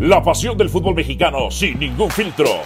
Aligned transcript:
La 0.00 0.22
pasión 0.22 0.56
del 0.56 0.70
fútbol 0.70 0.94
mexicano 0.94 1.50
sin 1.50 1.76
ningún 1.76 2.08
filtro. 2.08 2.62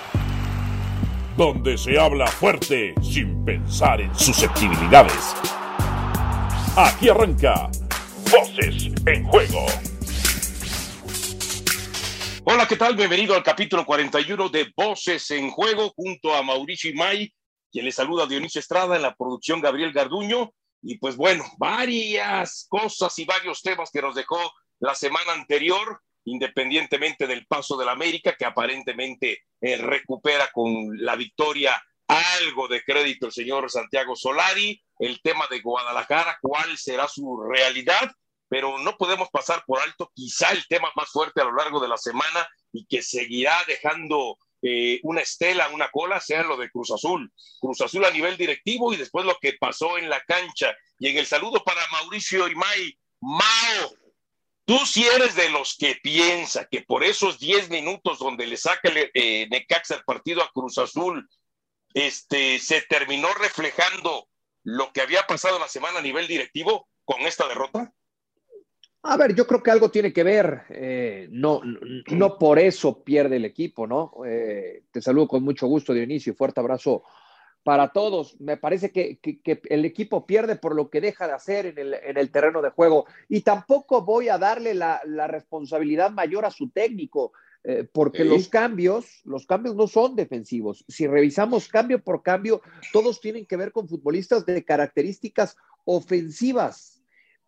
Donde 1.35 1.79
se 1.79 1.99
habla 1.99 2.27
fuerte 2.27 2.95
sin 3.01 3.43
pensar 3.43 4.03
en 4.03 4.15
susceptibilidades. 4.15 5.35
Aquí 6.77 7.09
arranca 7.09 7.71
Voces 8.31 8.93
en 9.07 9.25
Juego. 9.25 9.65
Hola, 12.45 12.69
¿qué 12.69 12.77
tal? 12.77 12.97
Bienvenido 12.97 13.35
al 13.35 13.43
capítulo 13.43 13.87
41 13.87 14.51
de 14.51 14.71
Voces 14.77 15.31
en 15.31 15.51
Juego 15.51 15.91
junto 15.97 16.35
a 16.35 16.43
Mauricio 16.43 16.91
Imay, 16.91 17.33
quien 17.71 17.87
le 17.87 17.93
saluda 17.93 18.25
a 18.25 18.27
Dionisio 18.27 18.59
Estrada 18.59 18.95
en 18.97 19.01
la 19.01 19.15
producción 19.15 19.63
Gabriel 19.63 19.95
Garduño. 19.95 20.53
Y 20.83 20.99
pues 20.99 21.17
bueno, 21.17 21.45
varias 21.57 22.67
cosas 22.69 23.19
y 23.19 23.25
varios 23.25 23.63
temas 23.63 23.89
que 23.91 24.03
nos 24.03 24.15
dejó 24.15 24.39
la 24.81 24.95
semana 24.95 25.33
anterior, 25.33 26.03
independientemente 26.25 27.27
del 27.27 27.47
paso 27.47 27.77
del 27.77 27.89
América, 27.89 28.37
que 28.37 28.45
aparentemente 28.45 29.43
eh, 29.61 29.77
recupera 29.77 30.51
con 30.53 30.91
la 30.99 31.17
victoria 31.17 31.83
algo 32.07 32.69
de 32.69 32.83
crédito 32.83 33.27
el 33.27 33.33
señor 33.33 33.71
Santiago 33.71 34.15
Solari, 34.17 34.83
el 34.99 35.21
tema 35.23 35.47
de 35.51 35.61
Guadalajara, 35.61 36.39
cuál 36.41 36.77
será 36.77 37.09
su 37.09 37.43
realidad, 37.43 38.11
pero 38.49 38.79
no 38.79 38.97
podemos 38.99 39.31
pasar 39.31 39.65
por 39.67 39.81
alto 39.81 40.11
quizá 40.15 40.51
el 40.51 40.67
tema 40.67 40.91
más 40.95 41.11
fuerte 41.11 41.41
a 41.41 41.45
lo 41.45 41.55
largo 41.55 41.81
de 41.81 41.89
la 41.89 41.97
semana 41.97 42.47
y 42.73 42.85
que 42.87 43.03
seguirá 43.03 43.57
dejando 43.67 44.39
eh, 44.61 45.01
una 45.03 45.23
estela, 45.23 45.69
una 45.71 45.91
cola, 45.91 46.21
sea 46.21 46.43
lo 46.43 46.57
de 46.57 46.71
Cruz 46.71 46.91
Azul. 46.93 47.33
Cruz 47.61 47.81
Azul 47.81 48.05
a 48.05 48.11
nivel 48.11 48.37
directivo 48.37 48.93
y 48.93 48.97
después 48.97 49.25
lo 49.25 49.37
que 49.41 49.55
pasó 49.55 49.99
en 49.99 50.09
la 50.09 50.21
cancha. 50.21 50.77
Y 50.99 51.09
en 51.09 51.17
el 51.17 51.27
saludo 51.27 51.65
para 51.65 51.81
Mauricio 51.91 52.47
Imay, 52.47 52.97
Mao, 53.21 53.95
tú 54.65 54.79
si 54.87 55.05
eres 55.05 55.35
de 55.35 55.49
los 55.51 55.77
que 55.79 55.97
piensa 56.03 56.67
que 56.71 56.83
por 56.83 57.05
esos 57.05 57.39
10 57.39 57.71
minutos 57.71 58.19
donde 58.19 58.47
le 58.47 58.57
saca 58.57 58.89
el, 58.89 59.11
eh, 59.15 59.49
Necaxa 59.51 59.97
el 59.97 60.05
partido 60.05 60.43
a 60.43 60.51
Cruz 60.53 60.79
Azul, 60.79 61.29
este, 61.95 62.59
se 62.59 62.83
terminó 62.83 63.29
reflejando 63.35 64.29
lo 64.65 64.93
que 64.93 65.01
había 65.01 65.23
pasado 65.27 65.59
la 65.59 65.69
semana 65.69 65.99
a 65.99 66.03
nivel 66.03 66.27
directivo 66.27 66.89
con 67.05 67.21
esta 67.23 67.49
derrota? 67.49 67.93
A 69.05 69.17
ver, 69.17 69.35
yo 69.35 69.47
creo 69.47 69.63
que 69.63 69.71
algo 69.73 69.91
tiene 69.91 70.13
que 70.13 70.23
ver. 70.23 70.63
Eh, 70.71 71.29
no, 71.31 71.61
no, 72.13 72.39
por 72.39 72.61
eso 72.61 73.03
pierde 73.03 73.37
el 73.37 73.45
equipo, 73.45 73.87
¿no? 73.87 74.13
Eh, 74.25 74.85
te 74.93 75.03
saludo 75.03 75.27
con 75.27 75.43
mucho 75.43 75.67
gusto, 75.67 75.93
Dionisio. 75.93 76.35
Fuerte 76.35 76.61
abrazo 76.61 77.03
para 77.63 77.93
todos. 77.93 78.41
Me 78.41 78.57
parece 78.57 78.91
que, 78.91 79.19
el 79.69 79.85
equipo 79.85 80.27
pierde 80.27 80.57
por 80.57 80.75
lo 80.75 80.91
que 80.91 81.01
deja 81.01 81.27
de 81.27 81.33
hacer 81.33 81.67
en 81.67 81.79
el, 81.79 81.95
en 81.95 82.17
el 82.17 82.31
terreno 82.31 82.63
de 82.63 82.71
juego. 82.71 83.07
Y 83.29 83.43
tampoco 83.43 84.03
voy 84.03 84.29
a 84.29 84.39
darle 84.39 84.75
la, 84.75 85.01
responsabilidad 85.29 86.11
mayor 86.11 86.45
a 86.45 86.51
su 86.51 86.71
técnico, 86.71 87.33
eh, 87.65 87.87
porque 87.91 88.25
los 88.25 88.49
cambios, 88.49 89.23
los 89.25 89.47
cambios 89.47 89.77
no 89.77 89.87
son 89.87 90.17
defensivos. 90.17 90.85
Si 90.89 91.07
revisamos 91.07 91.69
cambio 91.69 92.03
por 92.03 92.23
cambio, 92.23 92.61
todos 92.93 93.21
tienen 93.21 93.47
que 93.47 93.57
ver 93.57 93.73
con 93.73 93.89
futbolistas 93.89 94.45
de 94.45 94.65
características 94.65 95.57
ofensivas 95.85 97.03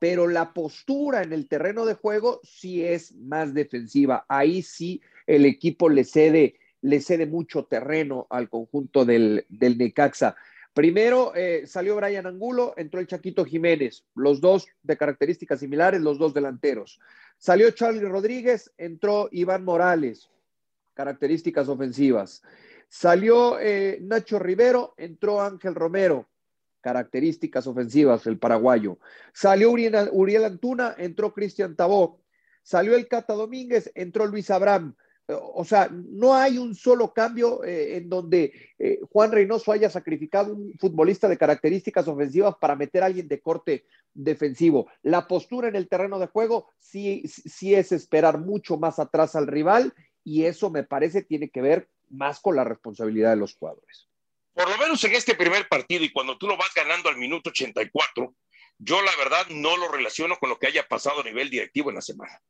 pero 0.05 0.27
la 0.27 0.53
postura 0.53 1.23
en 1.23 1.33
el 1.33 1.49
terreno 1.49 1.87
de 1.87 1.95
juego 1.95 2.41
sí 2.43 2.85
es 2.85 3.15
más 3.15 3.55
defensiva. 3.55 4.27
Ahí 4.29 4.61
sí 4.61 5.01
el 5.27 5.47
equipo 5.47 5.89
le 5.89 6.05
cede, 6.05 6.57
le 6.85 7.01
cede 7.01 7.25
mucho 7.27 7.65
terreno 7.65 8.27
al 8.29 8.51
conjunto 8.51 9.07
del, 9.07 9.47
del 9.49 9.79
Necaxa. 9.79 10.37
Primero 10.75 11.33
eh, 11.35 11.67
salió 11.67 11.97
Brian 11.97 12.27
Angulo, 12.27 12.75
entró 12.77 13.01
el 13.01 13.07
Chaquito 13.07 13.47
Jiménez, 13.47 14.05
los 14.15 14.43
dos 14.43 14.67
de 14.83 14.99
características 14.99 15.61
similares, 15.61 16.03
los 16.03 16.19
dos 16.19 16.35
delanteros. 16.35 17.01
Salió 17.39 17.71
Charlie 17.71 18.07
Rodríguez, 18.07 18.71
entró 18.77 19.31
Iván 19.33 19.65
Morales, 19.65 20.29
características 20.93 21.69
ofensivas. 21.69 22.43
Salió 22.89 23.59
eh, 23.61 23.99
Nacho 24.03 24.39
Rivero, 24.39 24.93
entró 24.99 25.41
Ángel 25.41 25.75
Romero, 25.75 26.29
características 26.83 27.67
ofensivas, 27.67 28.27
el 28.27 28.39
paraguayo. 28.39 28.99
Salió 29.33 29.71
Uriel, 29.71 30.45
Antuna, 30.45 30.95
entró 30.99 31.33
Cristian 31.33 31.77
Tabó. 31.77 32.21
Salió 32.63 32.95
el 32.95 33.09
Cata 33.09 33.33
Domínguez, 33.33 33.91
entró 33.95 34.27
Luis 34.27 34.51
Abraham. 34.51 34.97
O 35.29 35.65
sea, 35.65 35.89
no 35.91 36.35
hay 36.35 36.59
un 36.59 36.75
solo 36.75 37.13
cambio 37.13 37.65
eh, 37.65 37.97
en 37.97 38.09
donde 38.09 38.75
eh, 38.79 39.01
Juan 39.11 39.33
Reynoso 39.33 39.73
haya 39.73 39.89
sacrificado 39.89 40.53
un 40.53 40.75
futbolista 40.79 41.29
de 41.29 41.39
características 41.39 42.07
ofensivas 42.09 42.57
para 42.61 42.77
meter 42.77 43.03
a 43.03 43.07
alguien 43.07 43.29
de 43.29 43.41
corte 43.41 43.87
defensivo. 44.13 44.89
La 45.03 45.27
postura 45.27 45.69
en 45.69 45.77
el 45.77 45.89
terreno 45.89 46.19
de 46.19 46.27
juego 46.27 46.69
sí, 46.79 47.23
sí 47.27 47.75
es 47.75 47.93
esperar 47.93 48.39
mucho 48.39 48.77
más 48.77 48.99
atrás 48.99 49.35
al 49.35 49.47
rival 49.47 49.95
y 50.23 50.45
eso 50.45 50.71
me 50.71 50.85
parece 50.85 51.23
tiene 51.23 51.49
que 51.49 51.63
ver 51.63 51.89
más 52.11 52.41
con 52.41 52.57
la 52.57 52.65
responsabilidad 52.65 53.31
de 53.31 53.37
los 53.37 53.55
jugadores 53.55 54.09
por 54.55 54.71
lo 54.71 54.79
menos 54.79 55.03
en 55.05 55.15
este 55.15 55.35
primer 55.35 55.69
partido 55.69 56.05
y 56.05 56.13
cuando 56.13 56.39
tú 56.39 56.47
lo 56.47 56.57
vas 56.57 56.73
ganando 56.75 57.09
al 57.09 57.17
minuto 57.17 57.51
84, 57.51 58.35
yo 58.79 59.03
la 59.03 59.11
verdad 59.17 59.47
no 59.51 59.77
lo 59.77 59.89
relaciono 59.89 60.37
con 60.39 60.49
lo 60.49 60.59
que 60.59 60.69
haya 60.69 60.87
pasado 60.87 61.21
a 61.21 61.25
nivel 61.25 61.51
directivo 61.51 61.91
en 61.91 61.97
la 61.97 62.03
semana. 62.03 62.41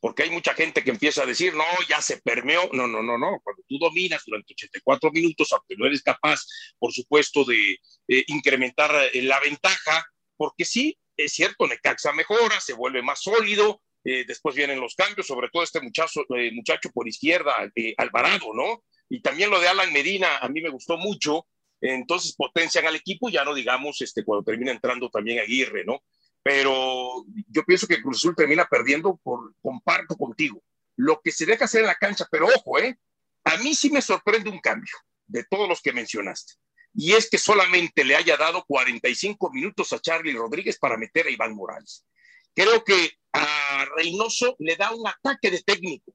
Porque 0.00 0.24
hay 0.24 0.30
mucha 0.30 0.54
gente 0.54 0.84
que 0.84 0.90
empieza 0.90 1.22
a 1.22 1.26
decir, 1.26 1.54
no, 1.54 1.64
ya 1.88 2.02
se 2.02 2.18
permeó. 2.18 2.68
No, 2.72 2.86
no, 2.86 3.02
no, 3.02 3.16
no. 3.18 3.40
Cuando 3.42 3.62
tú 3.68 3.78
dominas 3.78 4.22
durante 4.26 4.52
84 4.52 5.10
minutos, 5.10 5.52
aunque 5.52 5.76
no 5.76 5.86
eres 5.86 6.02
capaz, 6.02 6.46
por 6.78 6.92
supuesto, 6.92 7.44
de 7.44 7.78
eh, 8.08 8.24
incrementar 8.28 8.90
eh, 9.12 9.22
la 9.22 9.40
ventaja, 9.40 10.06
porque 10.36 10.64
sí, 10.64 10.98
es 11.16 11.32
cierto, 11.32 11.66
Necaxa 11.66 12.12
mejora, 12.12 12.60
se 12.60 12.74
vuelve 12.74 13.02
más 13.02 13.22
sólido, 13.22 13.80
eh, 14.04 14.24
después 14.26 14.54
vienen 14.54 14.80
los 14.80 14.94
cambios, 14.94 15.26
sobre 15.26 15.48
todo 15.48 15.62
este 15.62 15.80
muchacho, 15.80 16.24
muchacho 16.52 16.90
por 16.92 17.08
izquierda, 17.08 17.56
Alvarado, 17.96 18.52
¿no? 18.54 18.84
Y 19.08 19.20
también 19.20 19.50
lo 19.50 19.58
de 19.58 19.68
Alan 19.68 19.92
Medina, 19.92 20.36
a 20.38 20.48
mí 20.48 20.60
me 20.60 20.68
gustó 20.68 20.98
mucho. 20.98 21.46
Entonces 21.80 22.34
potencian 22.34 22.86
al 22.86 22.96
equipo, 22.96 23.28
ya 23.28 23.44
no 23.44 23.54
digamos 23.54 24.00
este, 24.00 24.24
cuando 24.24 24.44
termina 24.44 24.72
entrando 24.72 25.10
también 25.10 25.40
Aguirre, 25.40 25.84
¿no? 25.84 26.02
Pero 26.46 27.24
yo 27.48 27.64
pienso 27.64 27.88
que 27.88 28.00
Cruz 28.00 28.18
Azul 28.18 28.36
termina 28.36 28.68
perdiendo 28.68 29.16
por, 29.16 29.52
comparto 29.60 30.14
contigo, 30.14 30.62
lo 30.94 31.20
que 31.20 31.32
se 31.32 31.44
deja 31.44 31.64
hacer 31.64 31.80
en 31.80 31.88
la 31.88 31.96
cancha, 31.96 32.24
pero 32.30 32.46
ojo, 32.46 32.78
¿eh? 32.78 32.96
A 33.42 33.56
mí 33.56 33.74
sí 33.74 33.90
me 33.90 34.00
sorprende 34.00 34.48
un 34.48 34.60
cambio 34.60 34.94
de 35.26 35.42
todos 35.42 35.68
los 35.68 35.82
que 35.82 35.92
mencionaste. 35.92 36.52
Y 36.94 37.14
es 37.14 37.28
que 37.28 37.36
solamente 37.36 38.04
le 38.04 38.14
haya 38.14 38.36
dado 38.36 38.64
45 38.64 39.50
minutos 39.50 39.92
a 39.92 39.98
Charlie 39.98 40.34
Rodríguez 40.34 40.78
para 40.78 40.96
meter 40.96 41.26
a 41.26 41.30
Iván 41.30 41.52
Morales. 41.52 42.06
Creo 42.54 42.84
que 42.84 43.18
a 43.32 43.84
Reynoso 43.96 44.54
le 44.60 44.76
da 44.76 44.92
un 44.92 45.04
ataque 45.04 45.50
de 45.50 45.64
técnico 45.64 46.14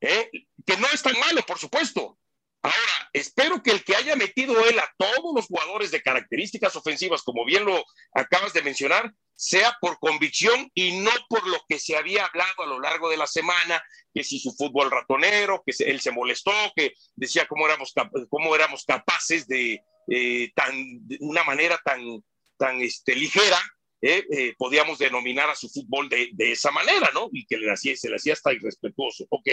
¿eh? 0.00 0.28
que 0.66 0.76
no 0.76 0.88
es 0.88 1.02
tan 1.04 1.16
malo, 1.20 1.42
por 1.46 1.56
supuesto. 1.56 2.18
Ahora, 2.62 3.10
espero 3.12 3.62
que 3.62 3.70
el 3.70 3.84
que 3.84 3.96
haya 3.96 4.16
metido 4.16 4.64
él 4.66 4.78
a 4.78 4.94
todos 4.98 5.34
los 5.34 5.46
jugadores 5.46 5.90
de 5.90 6.02
características 6.02 6.76
ofensivas, 6.76 7.22
como 7.22 7.44
bien 7.44 7.64
lo 7.64 7.84
acabas 8.12 8.52
de 8.52 8.62
mencionar, 8.62 9.14
sea 9.34 9.78
por 9.80 9.98
convicción 9.98 10.70
y 10.74 11.00
no 11.00 11.10
por 11.30 11.46
lo 11.48 11.56
que 11.66 11.78
se 11.78 11.96
había 11.96 12.26
hablado 12.26 12.62
a 12.62 12.66
lo 12.66 12.78
largo 12.78 13.08
de 13.08 13.16
la 13.16 13.26
semana, 13.26 13.82
que 14.12 14.22
si 14.22 14.38
su 14.38 14.52
fútbol 14.52 14.90
ratonero, 14.90 15.62
que 15.64 15.72
él 15.84 16.00
se 16.02 16.10
molestó, 16.10 16.52
que 16.76 16.92
decía 17.14 17.46
cómo 17.46 17.66
éramos, 17.66 17.94
cómo 18.28 18.54
éramos 18.54 18.84
capaces 18.84 19.48
de, 19.48 19.82
eh, 20.08 20.52
tan, 20.54 21.08
de 21.08 21.16
una 21.20 21.42
manera 21.44 21.80
tan, 21.82 22.22
tan 22.58 22.82
este, 22.82 23.14
ligera 23.14 23.58
eh, 24.02 24.24
eh, 24.30 24.54
podíamos 24.56 24.98
denominar 24.98 25.50
a 25.50 25.54
su 25.54 25.68
fútbol 25.68 26.08
de, 26.08 26.30
de, 26.32 26.52
esa 26.52 26.70
manera, 26.70 27.10
¿no? 27.12 27.28
Y 27.32 27.44
que 27.44 27.58
le 27.58 27.70
hacía, 27.70 27.94
se 27.96 28.08
le 28.08 28.16
hacía 28.16 28.32
hasta 28.32 28.52
irrespetuoso. 28.52 29.26
Ok, 29.28 29.48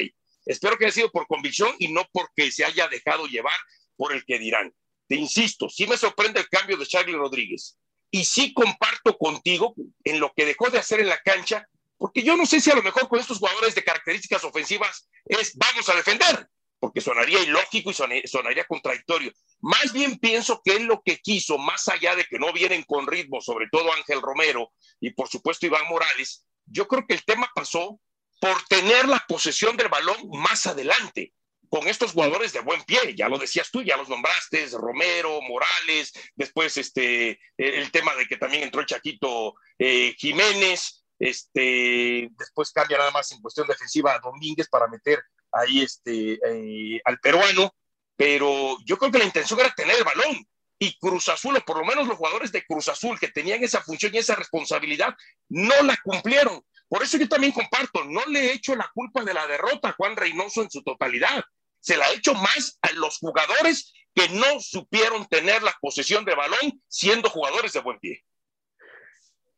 Espero 0.48 0.78
que 0.78 0.86
haya 0.86 0.94
sido 0.94 1.12
por 1.12 1.28
convicción 1.28 1.76
y 1.80 1.92
no 1.92 2.06
porque 2.12 2.52
se 2.52 2.64
haya 2.64 2.88
dejado 2.88 3.28
llevar 3.28 3.58
por 3.96 4.14
el 4.14 4.24
que 4.26 4.40
dirán. 4.40 4.74
Te 5.08 5.16
insisto, 5.16 5.70
sí 5.70 5.86
me 5.88 5.98
sorprende 5.98 6.40
el 6.40 6.50
cambio 6.50 6.78
de 6.78 6.86
Charlie 6.86 7.16
Rodríguez 7.16 7.78
y 8.12 8.26
sí 8.26 8.54
comparto 8.54 9.18
contigo 9.18 9.76
en 10.04 10.20
lo 10.20 10.32
que 10.36 10.46
dejó 10.46 10.70
de 10.70 10.80
hacer 10.80 11.00
en 11.02 11.10
la 11.10 11.20
cancha, 11.22 11.68
porque 11.98 12.24
yo 12.24 12.38
no 12.38 12.46
sé 12.46 12.62
si 12.62 12.72
a 12.72 12.76
lo 12.76 12.84
mejor 12.84 13.08
con 13.08 13.20
estos 13.20 13.40
jugadores 13.40 13.76
de 13.76 13.84
características 13.84 14.44
ofensivas 14.44 15.10
es 15.26 15.56
vamos 15.56 15.90
a 15.90 15.96
defender, 15.96 16.48
porque 16.80 17.02
sonaría 17.02 17.42
ilógico 17.42 17.92
y 17.92 18.28
sonaría 18.28 18.66
contradictorio. 18.66 19.32
Más 19.60 19.92
bien 19.92 20.18
pienso 20.18 20.62
que 20.64 20.76
es 20.76 20.82
lo 20.82 21.02
que 21.04 21.18
quiso, 21.18 21.58
más 21.58 21.88
allá 21.90 22.16
de 22.16 22.26
que 22.26 22.40
no 22.40 22.54
vienen 22.54 22.84
con 22.84 23.08
ritmo, 23.08 23.42
sobre 23.42 23.68
todo 23.72 23.92
Ángel 23.94 24.22
Romero 24.22 24.72
y 25.02 25.12
por 25.12 25.28
supuesto 25.28 25.66
Iván 25.66 25.88
Morales, 25.90 26.46
yo 26.66 26.88
creo 26.88 27.06
que 27.08 27.16
el 27.16 27.24
tema 27.24 27.50
pasó 27.54 28.00
por 28.40 28.62
tener 28.64 29.08
la 29.08 29.24
posesión 29.28 29.76
del 29.78 29.90
balón 29.90 30.18
más 30.30 30.68
adelante 30.68 31.34
con 31.70 31.88
estos 31.88 32.14
jugadores 32.14 32.54
de 32.54 32.62
buen 32.62 32.82
pie, 32.84 33.14
ya 33.16 33.28
lo 33.28 33.38
decías 33.38 33.70
tú, 33.72 33.82
ya 33.82 33.98
los 33.98 34.10
nombraste, 34.10 34.68
Romero, 34.72 35.42
Morales, 35.42 36.14
después 36.36 36.78
este, 36.78 37.40
el 37.58 37.92
tema 37.92 38.16
de 38.16 38.26
que 38.26 38.38
también 38.38 38.64
entró 38.64 38.82
el 38.82 38.88
Chaquito 38.88 39.56
eh, 39.78 40.16
Jiménez, 40.18 41.04
este, 41.20 42.30
después 42.38 42.72
cambia 42.72 42.98
nada 42.98 43.12
más 43.12 43.32
en 43.32 43.42
cuestión 43.42 43.68
defensiva 43.68 44.14
a 44.14 44.20
Domínguez 44.20 44.70
para 44.70 44.88
meter 44.88 45.22
ahí 45.52 45.82
este, 45.82 46.40
eh, 46.46 47.02
al 47.04 47.20
peruano, 47.20 47.74
pero 48.16 48.78
yo 48.86 48.98
creo 48.98 49.12
que 49.12 49.20
la 49.20 49.26
intención 49.26 49.60
era 49.60 49.74
tener 49.74 49.98
el 49.98 50.04
balón, 50.04 50.48
y 50.80 50.98
Cruz 51.00 51.30
Azul, 51.30 51.56
o 51.58 51.62
por 51.62 51.78
lo 51.78 51.86
menos 51.86 52.08
los 52.08 52.18
jugadores 52.18 52.52
de 52.52 52.64
Cruz 52.66 52.88
Azul 52.88 53.20
que 53.20 53.30
tenían 53.30 53.64
esa 53.64 53.82
función 53.82 54.14
y 54.14 54.20
esa 54.20 54.36
responsabilidad, 54.36 55.16
no 55.50 55.82
la 55.84 55.98
cumplieron. 56.04 56.64
Por 56.88 57.04
eso 57.04 57.18
yo 57.18 57.28
también 57.28 57.52
comparto, 57.52 58.04
no 58.06 58.24
le 58.28 58.48
he 58.48 58.54
hecho 58.54 58.76
la 58.76 58.90
culpa 58.94 59.24
de 59.24 59.34
la 59.34 59.48
derrota 59.48 59.90
a 59.90 59.94
Juan 59.94 60.16
Reynoso 60.16 60.62
en 60.62 60.72
su 60.72 60.84
totalidad. 60.84 61.44
Se 61.80 61.98
la 61.98 62.10
he 62.12 62.16
hecho 62.16 62.34
más 62.34 62.78
a 62.82 62.92
los 62.94 63.18
jugadores 63.18 63.94
que 64.14 64.30
no 64.30 64.60
supieron 64.60 65.28
tener 65.28 65.62
la 65.64 65.76
posesión 65.82 66.26
de 66.26 66.36
balón 66.36 66.82
siendo 66.88 67.30
jugadores 67.30 67.74
de 67.74 67.82
buen 67.82 68.00
pie. 68.00 68.24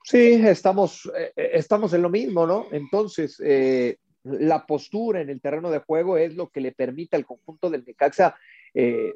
Sí, 0.04 0.42
estamos, 0.46 1.06
eh, 1.16 1.34
eh, 1.36 1.52
estamos 1.54 1.94
en 1.94 2.02
lo 2.02 2.10
mismo, 2.10 2.48
¿no? 2.48 2.68
Entonces, 2.72 3.40
eh, 3.46 3.98
la 4.24 4.66
postura 4.66 5.22
en 5.22 5.30
el 5.30 5.42
terreno 5.42 5.72
de 5.72 5.80
juego 5.80 6.18
es 6.18 6.36
lo 6.36 6.50
que 6.50 6.62
le 6.62 6.72
permite 6.72 7.16
al 7.16 7.26
conjunto 7.26 7.70
del 7.70 7.84
Necaxa 7.86 8.36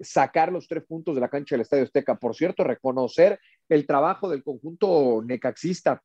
sacar 0.01 0.51
los 0.51 0.67
tres 0.67 0.83
puntos 0.83 1.13
de 1.13 1.21
la 1.21 1.29
cancha 1.29 1.53
del 1.53 1.61
Estadio 1.61 1.83
Azteca. 1.83 2.15
Por 2.15 2.35
cierto, 2.35 2.63
reconocer 2.63 3.39
el 3.69 3.85
trabajo 3.85 4.29
del 4.29 4.43
conjunto 4.43 5.21
necaxista. 5.23 6.01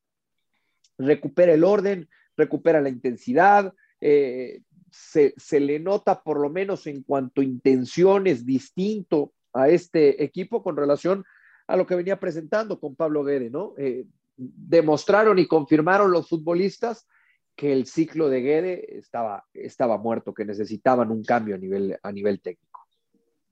Recupera 0.99 1.55
el 1.55 1.65
orden, 1.65 2.09
recupera 2.37 2.81
la 2.81 2.91
intensidad, 2.91 3.73
se, 4.01 5.35
se, 5.37 5.61
le 5.61 5.79
nota 5.79 6.23
por 6.23 6.41
lo 6.41 6.51
menos 6.51 6.87
en 6.87 7.03
cuanto 7.03 7.41
a 7.41 7.45
intenciones 7.45 8.45
distinto 8.45 9.33
a 9.53 9.69
este 9.69 10.23
equipo 10.23 10.63
con 10.63 10.77
relación 10.77 11.25
a 11.67 11.77
lo 11.77 11.87
que 11.87 11.95
venía 11.95 12.21
presentando 12.21 12.79
con 12.79 12.97
Pablo 12.97 13.25
Guede, 13.25 13.51
¿no? 13.51 13.75
demostraron 14.39 15.39
y 15.39 15.47
confirmaron 15.47 16.13
los 16.13 16.29
futbolistas 16.29 17.07
que 17.59 17.73
el 17.73 17.87
ciclo 17.87 18.29
de 18.29 18.41
Guede 18.41 18.99
estaba, 18.99 19.45
estaba 19.53 19.99
muerto, 19.99 20.33
que 20.33 20.45
necesitaban 20.45 21.11
un 21.11 21.25
cambio 21.25 21.57
a 21.57 21.59
nivel, 21.59 21.99
a 22.01 22.13
nivel 22.13 22.41
técnico. 22.41 22.87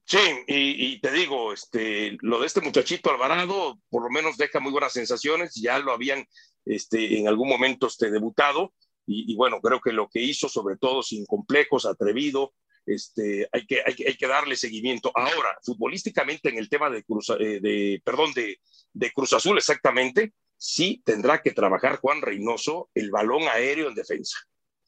Sí, 0.04 0.18
y, 0.46 1.00
te 1.00 1.10
digo, 1.10 1.52
este, 1.52 2.16
lo 2.20 2.38
de 2.38 2.46
este 2.46 2.60
muchachito 2.60 3.10
Alvarado 3.10 3.80
por 3.90 4.04
lo 4.04 4.08
menos 4.08 4.36
deja 4.36 4.60
muy 4.60 4.70
buenas 4.70 4.92
sensaciones, 4.92 5.56
ya 5.56 5.80
lo 5.80 5.90
habían 5.90 6.24
este, 6.64 7.18
en 7.18 7.26
algún 7.26 7.48
momento 7.48 7.88
este, 7.88 8.12
debutado, 8.12 8.72
y, 9.08 9.34
bueno, 9.34 9.60
creo 9.60 9.80
que 9.80 9.92
lo 9.92 10.08
que 10.08 10.20
hizo, 10.20 10.48
sobre 10.48 10.76
todo 10.76 11.02
sin 11.02 11.26
complejos, 11.26 11.84
atrevido, 11.84 12.54
este, 12.86 13.48
hay, 13.50 13.66
que, 13.66 13.82
hay, 13.84 13.94
hay, 14.06 14.16
que 14.16 14.26
darle 14.26 14.56
seguimiento. 14.56 15.10
Ahora, 15.14 15.58
futbolísticamente 15.64 16.48
en 16.48 16.58
el 16.58 16.68
tema 16.68 16.90
de 16.90 17.04
Cruz, 17.04 17.30
eh, 17.30 17.60
de, 17.60 18.02
perdón, 18.04 18.32
de, 18.34 18.60
de 18.92 19.12
Cruz 19.12 19.32
Azul 19.32 19.58
exactamente, 19.58 20.32
sí 20.56 21.02
tendrá 21.04 21.42
que 21.42 21.52
trabajar 21.52 21.98
Juan 21.98 22.22
Reynoso 22.22 22.90
el 22.94 23.10
balón 23.10 23.42
aéreo 23.48 23.88
en 23.88 23.94
defensa, 23.94 24.38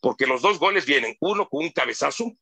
porque 0.01 0.27
los 0.27 0.43
dos 0.43 0.59
goles 0.59 0.87
vienen, 0.87 1.17
uno 1.21 1.49
con 1.49 1.65
un 1.65 1.71
cabezazo 1.71 2.33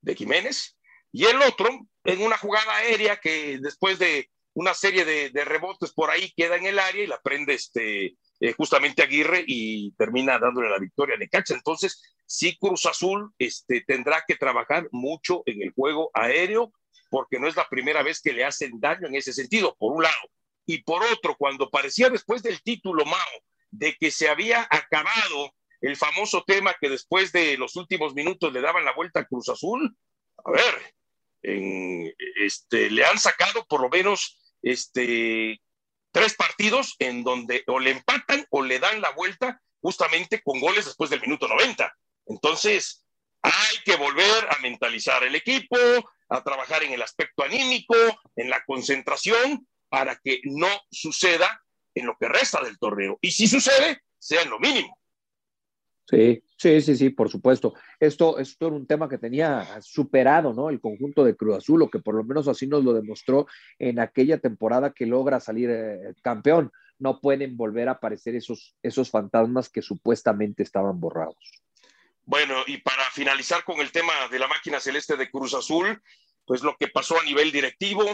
de 0.00 0.14
Jiménez 0.14 0.76
y 1.12 1.24
el 1.24 1.40
otro 1.42 1.68
en 2.04 2.22
una 2.22 2.36
jugada 2.36 2.76
aérea 2.76 3.16
que 3.16 3.58
después 3.60 3.98
de 3.98 4.30
una 4.54 4.74
serie 4.74 5.04
de, 5.04 5.44
rebotes 5.44 5.92
por 5.92 6.10
ahí 6.10 6.32
queda 6.36 6.56
en 6.56 6.66
el 6.66 6.78
área 6.78 7.04
y 7.04 7.06
la 7.06 7.20
prende 7.20 7.54
este, 7.54 8.16
eh, 8.40 8.52
justamente 8.56 9.02
Aguirre 9.02 9.44
y 9.46 9.92
termina 9.92 10.38
dándole 10.38 10.68
la 10.68 10.80
victoria 10.80 11.14
a 11.14 11.18
Necaxa. 11.18 11.54
Entonces, 11.54 12.02
sí 12.26 12.56
Cruz 12.58 12.84
Azul 12.86 13.32
este, 13.38 13.82
tendrá 13.86 14.24
que 14.26 14.34
trabajar 14.34 14.88
mucho 14.90 15.42
en 15.46 15.62
el 15.62 15.72
juego 15.72 16.10
aéreo 16.12 16.72
porque 17.08 17.38
no 17.38 17.46
es 17.46 17.54
la 17.54 17.68
primera 17.68 18.02
vez 18.02 18.20
que 18.20 18.32
le 18.32 18.44
hacen 18.44 18.80
daño 18.80 19.06
en 19.06 19.14
ese 19.14 19.32
sentido, 19.32 19.76
por 19.78 19.92
un 19.94 20.02
lado 20.02 20.16
y 20.68 20.82
por 20.82 21.02
otro, 21.02 21.34
cuando 21.38 21.70
parecía 21.70 22.10
después 22.10 22.42
del 22.42 22.62
título 22.62 23.06
Mao 23.06 23.42
de 23.70 23.96
que 23.96 24.10
se 24.10 24.28
había 24.28 24.68
acabado 24.70 25.54
el 25.80 25.96
famoso 25.96 26.44
tema 26.46 26.76
que 26.78 26.90
después 26.90 27.32
de 27.32 27.56
los 27.56 27.74
últimos 27.76 28.12
minutos 28.12 28.52
le 28.52 28.60
daban 28.60 28.84
la 28.84 28.92
vuelta 28.92 29.20
a 29.20 29.24
Cruz 29.24 29.48
Azul, 29.48 29.96
a 30.44 30.50
ver, 30.50 30.94
este, 32.36 32.90
le 32.90 33.02
han 33.06 33.18
sacado 33.18 33.64
por 33.66 33.80
lo 33.80 33.88
menos 33.88 34.38
este, 34.60 35.58
tres 36.12 36.34
partidos 36.34 36.96
en 36.98 37.24
donde 37.24 37.64
o 37.66 37.80
le 37.80 37.92
empatan 37.92 38.44
o 38.50 38.62
le 38.62 38.78
dan 38.78 39.00
la 39.00 39.12
vuelta 39.12 39.62
justamente 39.80 40.42
con 40.42 40.60
goles 40.60 40.84
después 40.84 41.08
del 41.08 41.22
minuto 41.22 41.48
90. 41.48 41.96
Entonces, 42.26 43.06
hay 43.40 43.78
que 43.86 43.96
volver 43.96 44.48
a 44.50 44.58
mentalizar 44.60 45.24
el 45.24 45.34
equipo, 45.34 45.78
a 46.28 46.44
trabajar 46.44 46.82
en 46.82 46.92
el 46.92 47.00
aspecto 47.00 47.42
anímico, 47.42 47.94
en 48.36 48.50
la 48.50 48.62
concentración 48.66 49.66
para 49.88 50.16
que 50.16 50.40
no 50.44 50.68
suceda 50.90 51.62
en 51.94 52.06
lo 52.06 52.16
que 52.18 52.28
resta 52.28 52.62
del 52.62 52.78
torneo. 52.78 53.18
Y 53.20 53.30
si 53.30 53.46
sucede, 53.46 54.02
sea 54.18 54.42
en 54.42 54.50
lo 54.50 54.58
mínimo. 54.58 54.98
Sí, 56.08 56.42
sí, 56.56 56.80
sí, 56.80 56.96
sí, 56.96 57.10
por 57.10 57.28
supuesto. 57.28 57.74
Esto, 58.00 58.38
esto 58.38 58.66
era 58.68 58.76
un 58.76 58.86
tema 58.86 59.10
que 59.10 59.18
tenía 59.18 59.78
superado, 59.82 60.54
¿no? 60.54 60.70
El 60.70 60.80
conjunto 60.80 61.22
de 61.22 61.36
Cruz 61.36 61.58
Azul, 61.58 61.82
o 61.82 61.90
que 61.90 61.98
por 61.98 62.14
lo 62.14 62.24
menos 62.24 62.48
así 62.48 62.66
nos 62.66 62.82
lo 62.82 62.94
demostró 62.94 63.46
en 63.78 64.00
aquella 64.00 64.38
temporada 64.38 64.94
que 64.94 65.04
logra 65.04 65.38
salir 65.38 65.68
eh, 65.70 66.14
campeón. 66.22 66.72
No 66.98 67.20
pueden 67.20 67.58
volver 67.58 67.88
a 67.88 67.92
aparecer 67.92 68.34
esos, 68.34 68.74
esos 68.82 69.10
fantasmas 69.10 69.68
que 69.68 69.82
supuestamente 69.82 70.62
estaban 70.62 70.98
borrados. 70.98 71.36
Bueno, 72.24 72.54
y 72.66 72.78
para 72.78 73.04
finalizar 73.12 73.62
con 73.64 73.78
el 73.80 73.92
tema 73.92 74.12
de 74.30 74.38
la 74.38 74.48
máquina 74.48 74.80
celeste 74.80 75.16
de 75.16 75.30
Cruz 75.30 75.52
Azul, 75.52 76.02
pues 76.46 76.62
lo 76.62 76.74
que 76.78 76.88
pasó 76.88 77.20
a 77.20 77.24
nivel 77.24 77.52
directivo, 77.52 78.04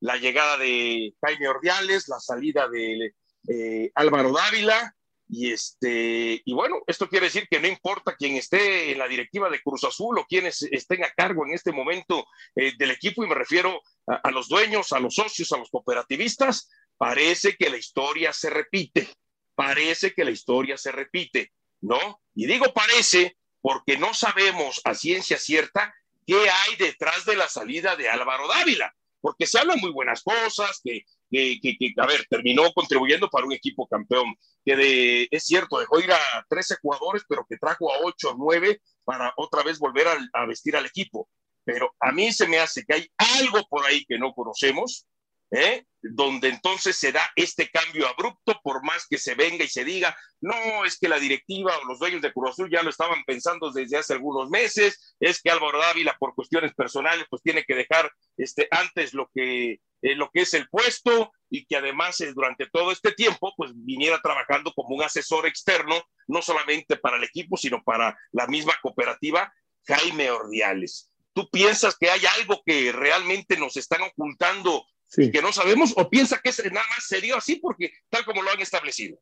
la 0.00 0.16
llegada 0.16 0.56
de 0.56 1.14
Jaime 1.22 1.48
Ordiales, 1.48 2.08
la 2.08 2.18
salida 2.18 2.68
de 2.68 3.14
eh, 3.48 3.90
Álvaro 3.94 4.32
Dávila, 4.32 4.94
y 5.32 5.52
este, 5.52 6.42
y 6.44 6.52
bueno, 6.52 6.82
esto 6.88 7.08
quiere 7.08 7.26
decir 7.26 7.46
que 7.48 7.60
no 7.60 7.68
importa 7.68 8.16
quién 8.16 8.36
esté 8.36 8.90
en 8.90 8.98
la 8.98 9.06
directiva 9.06 9.48
de 9.48 9.62
Cruz 9.62 9.84
Azul 9.84 10.18
o 10.18 10.26
quienes 10.26 10.62
estén 10.62 11.04
a 11.04 11.10
cargo 11.10 11.46
en 11.46 11.54
este 11.54 11.70
momento 11.70 12.26
eh, 12.56 12.72
del 12.76 12.90
equipo, 12.90 13.22
y 13.22 13.28
me 13.28 13.36
refiero 13.36 13.80
a, 14.06 14.30
los 14.32 14.48
dueños, 14.48 14.92
a 14.92 14.98
los 14.98 15.14
socios, 15.14 15.52
a 15.52 15.58
los 15.58 15.70
cooperativistas, 15.70 16.68
parece 16.96 17.56
que 17.56 17.70
la 17.70 17.76
historia 17.76 18.32
se 18.32 18.50
repite, 18.50 19.08
parece 19.54 20.12
que 20.14 20.24
la 20.24 20.32
historia 20.32 20.76
se 20.76 20.90
repite, 20.90 21.52
¿no? 21.80 22.20
Y 22.34 22.46
digo 22.46 22.72
parece 22.74 23.36
porque 23.60 23.98
no 23.98 24.14
sabemos 24.14 24.80
a 24.84 24.94
ciencia 24.94 25.38
cierta 25.38 25.94
qué 26.26 26.50
hay 26.50 26.76
detrás 26.76 27.24
de 27.24 27.36
la 27.36 27.48
salida 27.48 27.94
de 27.94 28.08
Álvaro 28.08 28.48
Dávila 28.48 28.92
porque 29.20 29.46
se 29.46 29.58
hablan 29.58 29.80
muy 29.80 29.90
buenas 29.92 30.22
cosas, 30.22 30.80
que, 30.82 31.04
que, 31.30 31.60
que, 31.60 31.92
a 31.98 32.06
ver, 32.06 32.26
terminó 32.28 32.72
contribuyendo 32.72 33.28
para 33.28 33.46
un 33.46 33.52
equipo 33.52 33.86
campeón, 33.86 34.34
que 34.64 34.76
de, 34.76 35.28
es 35.30 35.44
cierto, 35.44 35.78
dejó 35.78 36.00
ir 36.00 36.12
a 36.12 36.18
13 36.48 36.76
jugadores, 36.82 37.24
pero 37.28 37.46
que 37.48 37.56
trajo 37.56 37.92
a 37.92 37.98
8 38.02 38.30
o 38.30 38.34
9 38.36 38.80
para 39.04 39.32
otra 39.36 39.62
vez 39.62 39.78
volver 39.78 40.08
a, 40.08 40.18
a 40.32 40.46
vestir 40.46 40.76
al 40.76 40.86
equipo. 40.86 41.28
Pero 41.64 41.94
a 42.00 42.12
mí 42.12 42.32
se 42.32 42.48
me 42.48 42.58
hace 42.58 42.84
que 42.84 42.94
hay 42.94 43.06
algo 43.38 43.66
por 43.68 43.84
ahí 43.84 44.04
que 44.06 44.18
no 44.18 44.32
conocemos, 44.32 45.06
¿eh? 45.50 45.84
donde 46.02 46.48
entonces 46.48 46.96
se 46.96 47.12
da 47.12 47.30
este 47.36 47.68
cambio 47.68 48.08
abrupto, 48.08 48.58
por 48.62 48.82
más 48.82 49.06
que 49.06 49.18
se 49.18 49.34
venga 49.34 49.64
y 49.64 49.68
se 49.68 49.84
diga, 49.84 50.16
no, 50.40 50.84
es 50.84 50.98
que 50.98 51.08
la 51.08 51.18
directiva 51.18 51.76
o 51.76 51.84
los 51.84 51.98
dueños 51.98 52.22
de 52.22 52.32
Cruz 52.32 52.50
Azul 52.50 52.70
ya 52.70 52.82
lo 52.82 52.90
estaban 52.90 53.22
pensando 53.24 53.70
desde 53.70 53.98
hace 53.98 54.14
algunos 54.14 54.48
meses, 54.48 55.14
es 55.20 55.42
que 55.42 55.50
Álvaro 55.50 55.78
Dávila 55.78 56.16
por 56.18 56.34
cuestiones 56.34 56.74
personales 56.74 57.26
pues 57.28 57.42
tiene 57.42 57.64
que 57.64 57.74
dejar 57.74 58.10
este, 58.36 58.66
antes 58.70 59.12
lo 59.12 59.28
que, 59.34 59.80
eh, 60.02 60.14
lo 60.14 60.30
que 60.30 60.42
es 60.42 60.54
el 60.54 60.68
puesto 60.68 61.32
y 61.50 61.66
que 61.66 61.76
además 61.76 62.20
eh, 62.20 62.32
durante 62.32 62.66
todo 62.66 62.92
este 62.92 63.12
tiempo 63.12 63.52
pues 63.56 63.72
viniera 63.74 64.20
trabajando 64.22 64.72
como 64.72 64.96
un 64.96 65.02
asesor 65.02 65.46
externo, 65.46 66.02
no 66.28 66.40
solamente 66.40 66.96
para 66.96 67.18
el 67.18 67.24
equipo, 67.24 67.56
sino 67.56 67.82
para 67.82 68.16
la 68.32 68.46
misma 68.46 68.74
cooperativa, 68.80 69.52
Jaime 69.86 70.30
Ordiales. 70.30 71.10
¿Tú 71.32 71.48
piensas 71.50 71.96
que 71.98 72.10
hay 72.10 72.22
algo 72.38 72.62
que 72.64 72.90
realmente 72.92 73.56
nos 73.56 73.76
están 73.76 74.02
ocultando 74.02 74.84
que 75.16 75.42
no 75.42 75.52
sabemos 75.52 75.92
o 75.96 76.08
piensa 76.08 76.40
que 76.42 76.50
nada 76.70 76.86
más 76.88 77.06
se 77.06 77.20
dio 77.20 77.36
así 77.36 77.56
porque 77.56 77.92
tal 78.08 78.24
como 78.24 78.42
lo 78.42 78.50
han 78.50 78.60
establecido. 78.60 79.18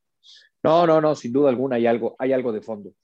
No, 0.63 0.87
no, 0.87 1.01
no, 1.01 1.15
sin 1.15 1.33
duda 1.33 1.51
alguna 1.51 1.77
hay 1.77 1.87
algo, 1.87 2.17
hay 2.19 2.33
algo 2.33 2.53
de 2.53 2.61
fondo. 2.61 2.95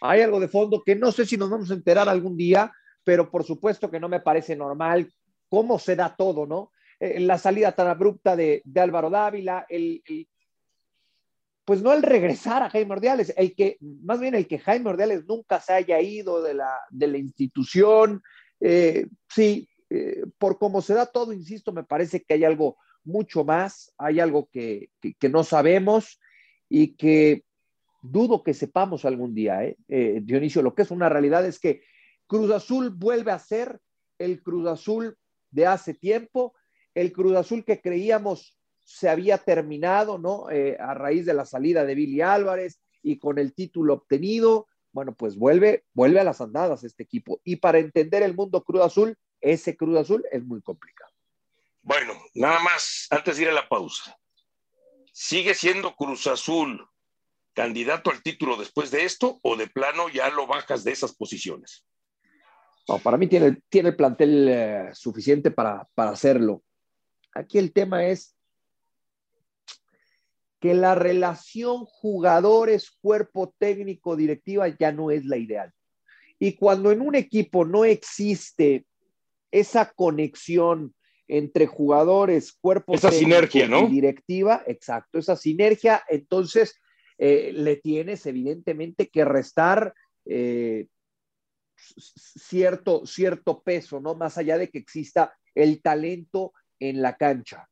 Hay 0.00 0.20
algo 0.20 0.40
de 0.40 0.48
fondo 0.48 0.82
que 0.84 0.96
no 0.96 1.12
sé 1.12 1.26
si 1.26 1.36
nos 1.36 1.50
vamos 1.50 1.70
a 1.70 1.74
enterar 1.74 2.08
algún 2.08 2.36
día, 2.36 2.72
pero 3.04 3.30
por 3.30 3.44
supuesto 3.44 3.90
que 3.90 4.00
no 4.00 4.08
me 4.08 4.20
parece 4.20 4.56
normal 4.56 5.12
cómo 5.48 5.78
se 5.78 5.94
da 5.94 6.16
todo, 6.16 6.46
¿no? 6.46 6.72
Eh, 6.98 7.20
la 7.20 7.38
salida 7.38 7.72
tan 7.72 7.88
abrupta 7.88 8.34
de, 8.34 8.62
Álvaro 8.76 9.10
Dávila, 9.10 9.66
el, 9.68 10.02
pues 11.64 11.82
no 11.82 11.92
el 11.92 12.02
regresar 12.02 12.62
a 12.62 12.70
Jaime 12.70 12.92
Ordiales, 12.92 13.32
el 13.36 13.54
que, 13.54 13.76
más 13.80 14.18
bien 14.18 14.34
el 14.34 14.48
que 14.48 14.58
Jaime 14.58 14.90
Ordiales 14.90 15.24
nunca 15.26 15.60
se 15.60 15.74
haya 15.74 16.00
ido 16.00 16.42
de 16.42 16.54
la, 16.54 16.74
de 16.90 17.06
la 17.06 17.18
institución, 17.18 18.22
eh, 18.60 19.06
sí, 19.28 19.68
eh, 19.94 20.24
por 20.38 20.58
cómo 20.58 20.80
se 20.80 20.94
da 20.94 21.04
todo, 21.04 21.34
insisto, 21.34 21.70
me 21.70 21.84
parece 21.84 22.22
que 22.22 22.32
hay 22.32 22.44
algo 22.44 22.78
mucho 23.04 23.44
más, 23.44 23.92
hay 23.98 24.20
algo 24.20 24.48
que, 24.50 24.88
no 25.30 25.44
sabemos 25.44 26.18
y 26.68 26.94
que 26.94 27.44
dudo 28.00 28.42
que 28.42 28.54
sepamos 28.54 29.04
algún 29.04 29.34
día, 29.34 29.64
¿eh? 29.64 29.76
¿eh? 29.88 30.20
Dionisio, 30.22 30.62
lo 30.62 30.74
que 30.74 30.82
es 30.82 30.90
una 30.90 31.10
realidad 31.10 31.44
es 31.44 31.60
que 31.60 31.82
Cruz 32.26 32.50
Azul 32.50 32.88
vuelve 32.88 33.32
a 33.32 33.38
ser 33.38 33.80
el 34.18 34.42
Cruz 34.42 34.66
Azul 34.66 35.18
de 35.50 35.66
hace 35.66 35.92
tiempo, 35.92 36.54
el 36.94 37.12
Cruz 37.12 37.36
Azul 37.36 37.62
que 37.62 37.82
creíamos 37.82 38.58
se 38.84 39.10
había 39.10 39.36
terminado, 39.36 40.16
¿no? 40.16 40.50
Eh, 40.50 40.78
a 40.80 40.94
raíz 40.94 41.26
de 41.26 41.34
la 41.34 41.44
salida 41.44 41.84
de 41.84 41.94
Billy 41.94 42.22
Álvarez 42.22 42.80
y 43.02 43.18
con 43.18 43.38
el 43.38 43.52
título 43.52 43.94
obtenido, 43.94 44.68
bueno, 44.90 45.14
pues 45.14 45.36
vuelve, 45.36 45.84
vuelve 45.92 46.20
a 46.20 46.24
las 46.24 46.40
andadas 46.40 46.82
este 46.82 47.02
equipo. 47.02 47.40
Y 47.44 47.56
para 47.56 47.78
entender 47.78 48.22
el 48.22 48.34
mundo 48.34 48.64
Cruz 48.64 48.82
Azul, 48.82 49.18
ese 49.42 49.76
Cruz 49.76 49.98
Azul 49.98 50.24
es 50.30 50.42
muy 50.42 50.62
complicado. 50.62 51.12
Bueno, 51.82 52.14
nada 52.34 52.60
más, 52.60 53.08
antes 53.10 53.36
de 53.36 53.42
ir 53.42 53.48
a 53.48 53.52
la 53.52 53.68
pausa. 53.68 54.16
¿Sigue 55.12 55.54
siendo 55.54 55.94
Cruz 55.94 56.26
Azul 56.26 56.88
candidato 57.52 58.10
al 58.10 58.22
título 58.22 58.56
después 58.56 58.90
de 58.90 59.04
esto 59.04 59.40
o 59.42 59.56
de 59.56 59.66
plano 59.66 60.08
ya 60.08 60.30
lo 60.30 60.46
bajas 60.46 60.84
de 60.84 60.92
esas 60.92 61.14
posiciones? 61.14 61.84
No, 62.88 62.98
para 62.98 63.16
mí 63.16 63.26
tiene, 63.26 63.60
tiene 63.68 63.90
el 63.90 63.96
plantel 63.96 64.48
eh, 64.48 64.90
suficiente 64.94 65.50
para, 65.50 65.86
para 65.94 66.12
hacerlo. 66.12 66.62
Aquí 67.34 67.58
el 67.58 67.72
tema 67.72 68.06
es 68.06 68.36
que 70.60 70.74
la 70.74 70.94
relación 70.94 71.84
jugadores, 71.84 72.92
cuerpo 73.00 73.52
técnico, 73.58 74.14
directiva 74.14 74.68
ya 74.68 74.92
no 74.92 75.10
es 75.10 75.24
la 75.24 75.36
ideal. 75.36 75.72
Y 76.38 76.54
cuando 76.54 76.92
en 76.92 77.00
un 77.00 77.16
equipo 77.16 77.64
no 77.64 77.84
existe 77.84 78.86
esa 79.52 79.92
conexión 79.92 80.94
entre 81.28 81.66
jugadores, 81.66 82.52
cuerpo 82.52 82.94
esa 82.94 83.12
sinergia, 83.12 83.68
directiva, 83.88 84.62
exacto, 84.66 85.18
esa 85.18 85.36
sinergia, 85.36 86.02
entonces 86.08 86.74
eh, 87.16 87.52
le 87.54 87.76
tienes 87.76 88.26
evidentemente 88.26 89.08
que 89.08 89.24
restar 89.24 89.94
eh, 90.26 90.88
cierto, 91.76 93.06
cierto 93.06 93.62
peso, 93.62 94.00
¿no? 94.00 94.14
Más 94.14 94.36
allá 94.38 94.58
de 94.58 94.68
que 94.68 94.78
exista 94.78 95.34
el 95.54 95.80
talento 95.80 96.52
en 96.80 97.00
la 97.02 97.16
cancha. 97.16 97.68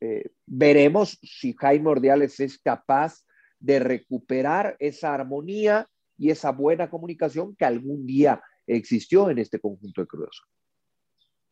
Eh, 0.00 0.30
veremos 0.46 1.18
si 1.22 1.54
Jaime 1.54 1.90
Ordiales 1.90 2.40
es 2.40 2.58
capaz 2.58 3.24
de 3.58 3.78
recuperar 3.78 4.76
esa 4.78 5.14
armonía 5.14 5.88
y 6.18 6.30
esa 6.30 6.50
buena 6.52 6.88
comunicación 6.88 7.54
que 7.56 7.64
algún 7.64 8.06
día 8.06 8.42
existió 8.66 9.30
en 9.30 9.38
este 9.38 9.58
conjunto 9.60 10.00
de 10.00 10.06
Cruz 10.06 10.42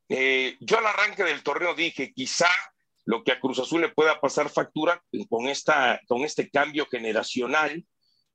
eh, 0.09 0.57
yo 0.61 0.79
al 0.79 0.87
arranque 0.87 1.25
del 1.25 1.43
torneo 1.43 1.75
dije, 1.75 2.13
quizá 2.13 2.49
lo 3.05 3.23
que 3.23 3.33
a 3.33 3.41
Cruz 3.41 3.59
Azul 3.59 3.83
le 3.83 3.89
pueda 3.91 4.21
pasar 4.21 4.49
factura 4.49 5.03
con, 5.29 5.49
esta, 5.49 6.01
con 6.07 6.23
este 6.23 6.51
cambio 6.51 6.87
generacional 6.87 7.85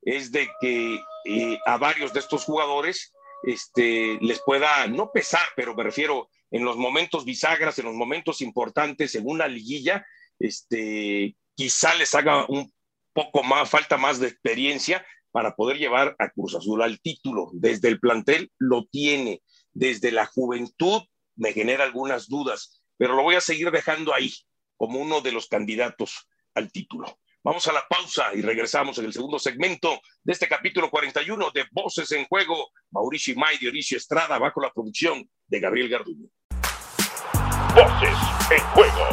es 0.01 0.31
de 0.31 0.49
que 0.61 0.99
eh, 1.25 1.59
a 1.65 1.77
varios 1.77 2.13
de 2.13 2.19
estos 2.19 2.45
jugadores 2.45 3.13
este, 3.43 4.17
les 4.21 4.41
pueda 4.41 4.87
no 4.87 5.11
pesar, 5.11 5.45
pero 5.55 5.75
me 5.75 5.83
refiero 5.83 6.29
en 6.51 6.63
los 6.63 6.77
momentos 6.77 7.25
bisagras, 7.25 7.77
en 7.79 7.85
los 7.85 7.95
momentos 7.95 8.41
importantes, 8.41 9.15
en 9.15 9.23
una 9.25 9.47
liguilla, 9.47 10.05
este, 10.39 11.35
quizá 11.55 11.93
les 11.95 12.13
haga 12.15 12.45
un 12.47 12.71
poco 13.13 13.43
más, 13.43 13.69
falta 13.69 13.97
más 13.97 14.19
de 14.19 14.27
experiencia 14.27 15.05
para 15.31 15.55
poder 15.55 15.77
llevar 15.77 16.15
a 16.17 16.29
Cruz 16.29 16.55
Azul 16.55 16.81
al 16.81 16.99
título. 17.01 17.49
Desde 17.53 17.87
el 17.87 17.99
plantel 17.99 18.51
lo 18.57 18.85
tiene, 18.85 19.41
desde 19.73 20.11
la 20.11 20.25
juventud 20.25 21.03
me 21.39 21.53
genera 21.53 21.85
algunas 21.85 22.27
dudas, 22.27 22.81
pero 22.97 23.15
lo 23.15 23.23
voy 23.23 23.35
a 23.35 23.41
seguir 23.41 23.71
dejando 23.71 24.13
ahí 24.13 24.31
como 24.77 24.99
uno 24.99 25.21
de 25.21 25.31
los 25.31 25.47
candidatos 25.47 26.27
al 26.53 26.71
título. 26.71 27.19
Vamos 27.41 27.65
a 27.67 27.73
la 27.73 27.87
pausa 27.87 28.33
y 28.35 28.41
regresamos 28.41 28.97
en 28.97 29.05
el 29.05 29.13
segundo 29.13 29.39
segmento 29.39 30.01
de 30.21 30.33
este 30.33 30.49
capítulo 30.49 30.89
41 30.89 31.51
de 31.51 31.65
Voces 31.71 32.11
en 32.11 32.25
Juego. 32.25 32.71
Mauricio 32.91 33.33
May, 33.37 33.57
Dionisio 33.57 33.97
Estrada, 33.97 34.37
bajo 34.37 34.61
la 34.61 34.71
producción 34.71 35.29
de 35.47 35.59
Gabriel 35.61 35.87
Garduño. 35.87 36.27
Voces 37.73 38.17
en 38.51 38.59
Juego. 38.73 39.07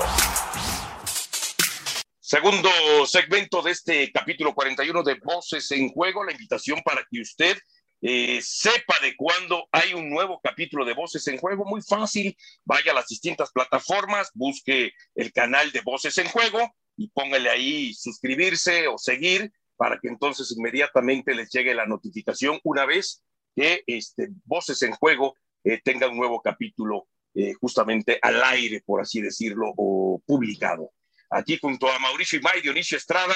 Segundo 2.18 2.68
segmento 3.06 3.62
de 3.62 3.70
este 3.70 4.10
capítulo 4.10 4.52
41 4.52 5.04
de 5.04 5.14
Voces 5.22 5.70
en 5.70 5.90
Juego, 5.90 6.24
la 6.24 6.32
invitación 6.32 6.80
para 6.84 7.06
que 7.08 7.20
usted 7.20 7.56
eh, 8.02 8.40
sepa 8.42 8.94
de 9.00 9.16
cuándo 9.16 9.68
hay 9.72 9.94
un 9.94 10.10
nuevo 10.10 10.40
capítulo 10.42 10.84
de 10.84 10.92
Voces 10.92 11.26
en 11.28 11.38
Juego. 11.38 11.64
Muy 11.64 11.82
fácil, 11.82 12.36
vaya 12.64 12.92
a 12.92 12.94
las 12.94 13.06
distintas 13.06 13.50
plataformas, 13.52 14.30
busque 14.34 14.92
el 15.14 15.32
canal 15.32 15.72
de 15.72 15.80
Voces 15.80 16.16
en 16.18 16.28
Juego 16.28 16.74
y 16.96 17.08
póngale 17.08 17.48
ahí 17.50 17.94
suscribirse 17.94 18.86
o 18.88 18.98
seguir 18.98 19.52
para 19.76 19.98
que 19.98 20.08
entonces 20.08 20.54
inmediatamente 20.56 21.34
les 21.34 21.50
llegue 21.50 21.74
la 21.74 21.86
notificación 21.86 22.60
una 22.64 22.86
vez 22.86 23.22
que 23.54 23.82
este, 23.86 24.28
Voces 24.44 24.82
en 24.82 24.92
Juego 24.92 25.34
eh, 25.64 25.80
tenga 25.82 26.08
un 26.08 26.16
nuevo 26.16 26.40
capítulo 26.42 27.08
eh, 27.34 27.54
justamente 27.54 28.18
al 28.20 28.42
aire, 28.44 28.82
por 28.84 29.00
así 29.00 29.20
decirlo, 29.20 29.72
o 29.76 30.22
publicado. 30.26 30.92
Aquí 31.30 31.58
junto 31.60 31.90
a 31.90 31.98
Mauricio 31.98 32.38
y 32.38 32.42
May, 32.42 32.60
Dionisio 32.60 32.96
Estrada, 32.96 33.34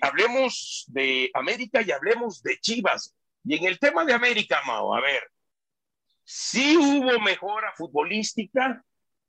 hablemos 0.00 0.84
de 0.86 1.30
América 1.34 1.82
y 1.82 1.90
hablemos 1.90 2.42
de 2.42 2.58
Chivas. 2.60 3.14
Y 3.46 3.56
en 3.56 3.64
el 3.66 3.78
tema 3.78 4.04
de 4.04 4.12
América, 4.12 4.60
Mao, 4.66 4.94
a 4.94 5.00
ver, 5.00 5.30
si 6.24 6.76
hubo 6.76 7.20
mejora 7.20 7.72
futbolística, 7.76 8.82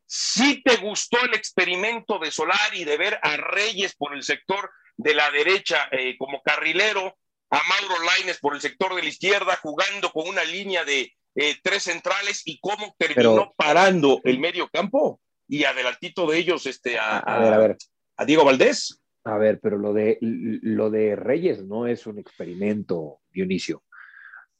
si 0.05 0.63
te 0.63 0.77
gustó 0.77 1.23
el 1.23 1.35
experimento 1.35 2.17
de 2.17 2.31
Solari 2.31 2.83
de 2.83 2.97
ver 2.97 3.19
a 3.21 3.37
Reyes 3.37 3.95
por 3.95 4.15
el 4.15 4.23
sector 4.23 4.71
de 4.95 5.13
la 5.13 5.29
derecha 5.29 5.87
eh, 5.91 6.17
como 6.17 6.41
carrilero, 6.41 7.15
a 7.51 7.61
Mauro 7.63 8.03
Laines 8.03 8.39
por 8.39 8.55
el 8.55 8.61
sector 8.61 8.95
de 8.95 9.03
la 9.03 9.09
izquierda, 9.09 9.59
jugando 9.61 10.11
con 10.11 10.27
una 10.27 10.43
línea 10.43 10.83
de 10.83 11.13
eh, 11.35 11.55
tres 11.61 11.83
centrales 11.83 12.41
y 12.45 12.59
cómo 12.59 12.95
terminó 12.97 13.53
parando 13.55 14.19
el 14.23 14.39
medio 14.39 14.67
campo 14.69 15.21
y 15.47 15.63
adelantito 15.63 16.25
de 16.25 16.39
ellos 16.39 16.65
este, 16.65 16.97
a, 16.97 17.19
a, 17.19 17.39
ver, 17.39 17.53
a, 17.53 17.57
ver. 17.59 17.77
a 18.17 18.25
Diego 18.25 18.43
Valdés. 18.43 18.99
A 19.23 19.37
ver, 19.37 19.59
pero 19.59 19.77
lo 19.77 19.93
de, 19.93 20.17
lo 20.21 20.89
de 20.89 21.15
Reyes 21.15 21.63
no 21.63 21.85
es 21.85 22.07
un 22.07 22.17
experimento, 22.17 23.19
Dionisio. 23.29 23.83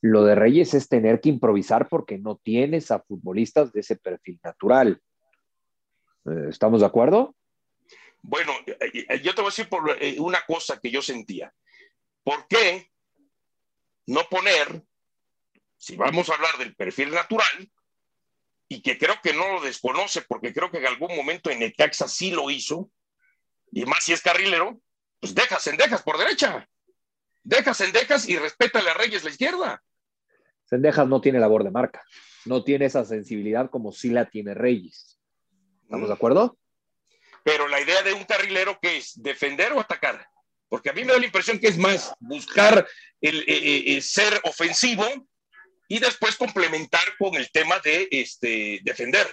Lo 0.02 0.24
de 0.24 0.36
Reyes 0.36 0.74
es 0.74 0.88
tener 0.88 1.20
que 1.22 1.30
improvisar 1.30 1.88
porque 1.90 2.18
no 2.18 2.38
tienes 2.38 2.92
a 2.92 3.00
futbolistas 3.00 3.74
de 3.74 3.80
ese 3.80 3.96
perfil 3.96 4.40
natural. 4.44 5.02
Eh, 6.26 6.50
¿Estamos 6.50 6.82
de 6.82 6.88
acuerdo? 6.88 7.36
Bueno, 8.22 8.54
eh, 8.66 9.06
eh, 9.10 9.22
yo 9.22 9.34
te 9.34 9.42
voy 9.42 9.50
a 9.50 9.54
decir 9.54 9.70
por 9.70 9.98
una 10.20 10.42
cosa 10.46 10.80
que 10.80 10.92
yo 10.92 11.02
sentía. 11.02 11.54
¿Por 12.24 12.48
qué 12.48 12.92
no 14.06 14.24
poner, 14.30 14.84
si 15.78 15.96
vamos 15.96 16.30
a 16.30 16.36
hablar 16.36 16.58
del 16.58 16.76
perfil 16.76 17.12
natural, 17.12 17.72
y 18.70 18.82
que 18.82 18.98
creo 18.98 19.16
que 19.24 19.34
no 19.34 19.54
lo 19.54 19.62
desconoce 19.62 20.22
porque 20.24 20.54
creo 20.54 20.70
que 20.70 20.80
en 20.80 20.88
algún 20.88 21.16
momento 21.16 21.50
en 21.50 21.60
Necaxa 21.60 22.08
sí 22.08 22.32
lo 22.32 22.50
hizo, 22.50 22.92
y 23.72 23.86
más 23.86 24.04
si 24.04 24.14
es 24.14 24.22
carrilero, 24.22 24.80
pues 25.20 25.34
dejas 25.34 25.66
en 25.68 25.78
dejas 25.78 26.04
por 26.04 26.18
derecha. 26.18 26.68
Dejas 27.44 27.80
en 27.82 27.92
dejas 27.94 28.28
y 28.28 28.38
respétale 28.38 28.90
a 28.90 28.94
Reyes 28.94 29.24
la 29.24 29.30
izquierda. 29.30 29.84
Sendejas 30.68 31.08
no 31.08 31.22
tiene 31.22 31.40
labor 31.40 31.64
de 31.64 31.72
marca, 31.72 32.04
no 32.46 32.64
tiene 32.64 32.86
esa 32.86 33.06
sensibilidad 33.06 33.70
como 33.70 33.92
sí 33.92 34.10
la 34.10 34.30
tiene 34.30 34.54
Reyes. 34.54 35.18
¿Estamos 35.84 36.10
de 36.10 36.14
acuerdo? 36.14 36.58
Pero 37.44 37.70
la 37.70 37.80
idea 37.80 38.04
de 38.04 38.14
un 38.14 38.26
carrilero 38.26 38.78
que 38.82 38.98
es 38.98 39.14
defender 39.16 39.72
o 39.72 39.80
atacar, 39.80 40.28
porque 40.68 40.90
a 40.90 40.94
mí 40.94 41.06
me 41.06 41.14
da 41.14 41.20
la 41.20 41.26
impresión 41.26 41.60
que 41.60 41.68
es 41.68 41.78
más 41.78 42.14
buscar 42.20 42.86
el, 43.22 43.40
eh, 43.40 43.46
eh, 43.48 43.84
eh 43.96 44.02
ser 44.02 44.42
ofensivo 44.44 45.06
y 45.88 46.00
después 46.00 46.36
complementar 46.36 47.04
con 47.18 47.36
el 47.36 47.50
tema 47.50 47.80
de 47.80 48.10
este, 48.12 48.82
defender. 48.84 49.26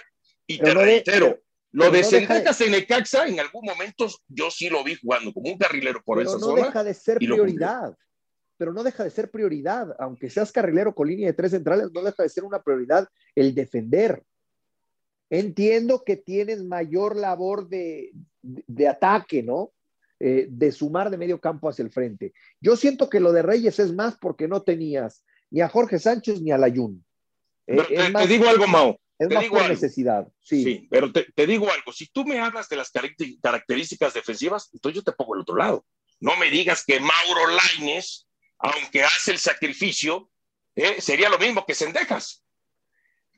Y 0.47 0.59
pero 0.59 0.69
te 0.69 0.75
no 0.75 0.81
reitero, 0.81 1.25
de, 1.25 1.43
lo 1.73 1.91
de 1.91 2.01
no 2.01 2.07
Sendejas 2.07 2.59
de... 2.59 2.65
en 2.65 2.71
Necaxa, 2.71 3.27
en 3.27 3.41
algún 3.41 3.65
momento 3.65 4.07
yo 4.29 4.49
sí 4.49 4.69
lo 4.69 4.85
vi 4.85 4.95
jugando 4.95 5.33
como 5.33 5.51
un 5.51 5.57
carrilero 5.57 6.01
por 6.01 6.19
pero 6.19 6.29
esa 6.29 6.39
no 6.39 6.45
zona. 6.45 6.61
No 6.61 6.67
deja 6.67 6.83
de 6.85 6.93
ser 6.93 7.17
prioridad 7.17 7.93
pero 8.57 8.73
no 8.73 8.83
deja 8.83 9.03
de 9.03 9.09
ser 9.09 9.29
prioridad, 9.31 9.95
aunque 9.99 10.29
seas 10.29 10.51
carrilero 10.51 10.95
con 10.95 11.07
línea 11.07 11.27
de 11.27 11.33
tres 11.33 11.51
centrales, 11.51 11.91
no 11.93 12.01
deja 12.01 12.23
de 12.23 12.29
ser 12.29 12.43
una 12.43 12.61
prioridad 12.61 13.07
el 13.35 13.53
defender. 13.53 14.23
Entiendo 15.29 16.03
que 16.03 16.17
tienes 16.17 16.63
mayor 16.63 17.15
labor 17.15 17.67
de, 17.67 18.11
de 18.41 18.87
ataque, 18.87 19.43
¿no? 19.43 19.71
Eh, 20.17 20.47
de 20.49 20.71
sumar 20.71 21.09
de 21.09 21.17
medio 21.17 21.41
campo 21.41 21.67
hacia 21.67 21.83
el 21.83 21.91
frente. 21.91 22.33
Yo 22.61 22.77
siento 22.77 23.09
que 23.09 23.19
lo 23.19 23.33
de 23.33 23.41
Reyes 23.41 23.79
es 23.79 23.93
más 23.93 24.15
porque 24.17 24.47
no 24.47 24.61
tenías 24.61 25.25
ni 25.51 25.59
a 25.59 25.67
Jorge 25.67 25.99
Sánchez 25.99 26.41
ni 26.41 26.51
a 26.51 26.57
Layún. 26.57 27.03
Eh, 27.67 27.77
te, 27.87 28.09
más, 28.11 28.23
te, 28.23 28.29
digo 28.29 28.47
algo, 28.47 28.65
Mau. 28.65 28.97
Es 29.19 29.27
te 29.27 29.33
más 29.33 29.43
digo 29.43 29.55
por 29.55 29.63
algo. 29.63 29.73
necesidad. 29.73 30.27
Sí, 30.39 30.63
sí 30.63 30.87
pero 30.89 31.11
te, 31.11 31.25
te, 31.35 31.45
digo 31.45 31.69
algo. 31.69 31.91
Si 31.91 32.07
tú 32.07 32.23
me 32.23 32.39
hablas 32.39 32.69
de 32.69 32.77
las 32.77 32.91
características 33.41 34.13
defensivas, 34.13 34.69
entonces 34.73 34.95
yo 34.95 35.03
te 35.03 35.11
pongo 35.11 35.35
el 35.35 35.41
otro 35.41 35.57
lado. 35.57 35.85
No 36.21 36.37
me 36.37 36.49
digas 36.49 36.85
que 36.85 36.99
Mauro 37.01 37.51
Laines, 37.77 38.24
aunque 38.59 39.03
hace 39.03 39.31
el 39.31 39.37
sacrificio, 39.37 40.29
eh, 40.75 41.01
sería 41.01 41.29
lo 41.29 41.37
mismo 41.37 41.65
que 41.65 41.75
Sendejas 41.75 42.45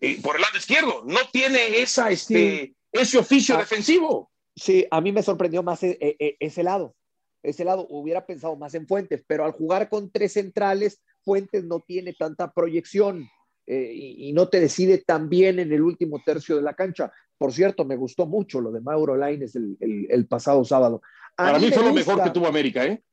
eh, 0.02 0.20
por 0.22 0.36
el 0.36 0.42
lado 0.42 0.58
izquierdo. 0.58 1.04
No 1.06 1.20
tiene 1.32 1.80
esa, 1.80 2.10
este, 2.12 2.68
sí. 2.68 2.76
ese 2.92 3.18
oficio 3.18 3.56
ah, 3.56 3.60
defensivo. 3.60 4.32
Sí, 4.56 4.86
a 4.90 5.02
mí 5.02 5.12
me 5.12 5.24
sorprendió 5.24 5.64
más 5.64 5.84
e, 5.84 5.98
e, 6.00 6.38
ese 6.40 6.64
lado. 6.64 6.96
Ese 7.44 7.64
lado 7.64 7.86
hubiera 7.90 8.26
pensado 8.26 8.56
más 8.56 8.74
en 8.74 8.88
Fuentes, 8.88 9.24
pero 9.28 9.46
al 9.46 9.52
jugar 9.52 9.90
con 9.90 10.12
tres 10.12 10.34
centrales, 10.34 11.02
Fuentes 11.24 11.64
no 11.64 11.80
tiene 11.82 12.14
tanta 12.14 12.52
proyección 12.52 13.30
eh, 13.68 13.92
y, 13.94 14.30
y, 14.30 14.34
no 14.34 14.50
te 14.50 14.60
decide 14.60 15.00
tan 15.00 15.30
bien 15.30 15.60
en 15.60 15.72
el 15.72 15.82
último 15.82 16.22
tercio 16.26 16.56
de 16.56 16.62
la 16.62 16.74
cancha. 16.74 17.12
Por 17.38 17.54
cierto, 17.54 17.86
me 17.86 17.96
gustó 17.96 18.26
mucho 18.26 18.62
lo 18.62 18.72
de 18.72 18.82
Mauro 18.82 19.16
Laines 19.16 19.56
el, 19.56 19.78
el, 19.80 20.08
el 20.10 20.28
pasado 20.28 20.64
sábado. 20.66 21.02
A 21.36 21.46
Para 21.46 21.60
mí, 21.60 21.66
mí 21.66 21.72
fue 21.72 21.84
lo 21.84 21.94
mejor 21.94 22.24
que 22.24 22.32
tuvo 22.32 22.48
América, 22.48 22.86
¿eh? 22.86 23.04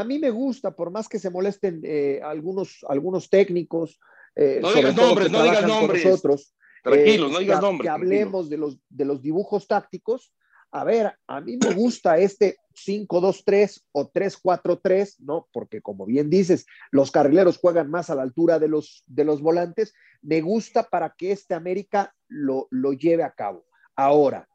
A 0.00 0.04
mí 0.04 0.18
me 0.18 0.30
gusta, 0.30 0.74
por 0.74 0.90
más 0.90 1.08
que 1.08 1.18
se 1.18 1.30
molesten 1.30 1.82
eh, 1.84 2.20
algunos, 2.22 2.84
algunos 2.88 3.28
técnicos, 3.28 4.00
eh, 4.34 4.58
no 4.62 4.72
digas 4.72 4.96
nombres, 4.96 5.30
no 5.30 5.42
digas 5.42 5.66
nombres. 5.66 6.04
Nosotros, 6.04 6.54
Tranquilo, 6.82 7.28
no 7.28 7.38
digas 7.38 7.60
nombre. 7.60 7.84
Que 7.84 7.90
hablemos 7.90 8.48
de 8.48 8.56
los, 8.56 8.78
de 8.88 9.04
los 9.04 9.22
dibujos 9.22 9.66
tácticos. 9.66 10.32
A 10.70 10.84
ver, 10.84 11.14
a 11.26 11.40
mí 11.40 11.58
me 11.62 11.74
gusta 11.74 12.16
este 12.16 12.56
5-2-3 12.74 13.82
o 13.92 14.10
3-4-3, 14.10 15.16
¿no? 15.18 15.48
Porque 15.52 15.82
como 15.82 16.06
bien 16.06 16.30
dices, 16.30 16.64
los 16.90 17.10
carrileros 17.10 17.58
juegan 17.58 17.90
más 17.90 18.08
a 18.08 18.14
la 18.14 18.22
altura 18.22 18.58
de 18.58 18.68
los, 18.68 19.04
de 19.06 19.24
los 19.24 19.42
volantes. 19.42 19.94
Me 20.22 20.40
gusta 20.40 20.84
para 20.84 21.14
que 21.16 21.32
este 21.32 21.54
América 21.54 22.14
lo, 22.28 22.68
lo 22.70 22.94
lleve 22.94 23.22
a 23.22 23.32
cabo. 23.32 23.66
Ahora, 23.94 24.48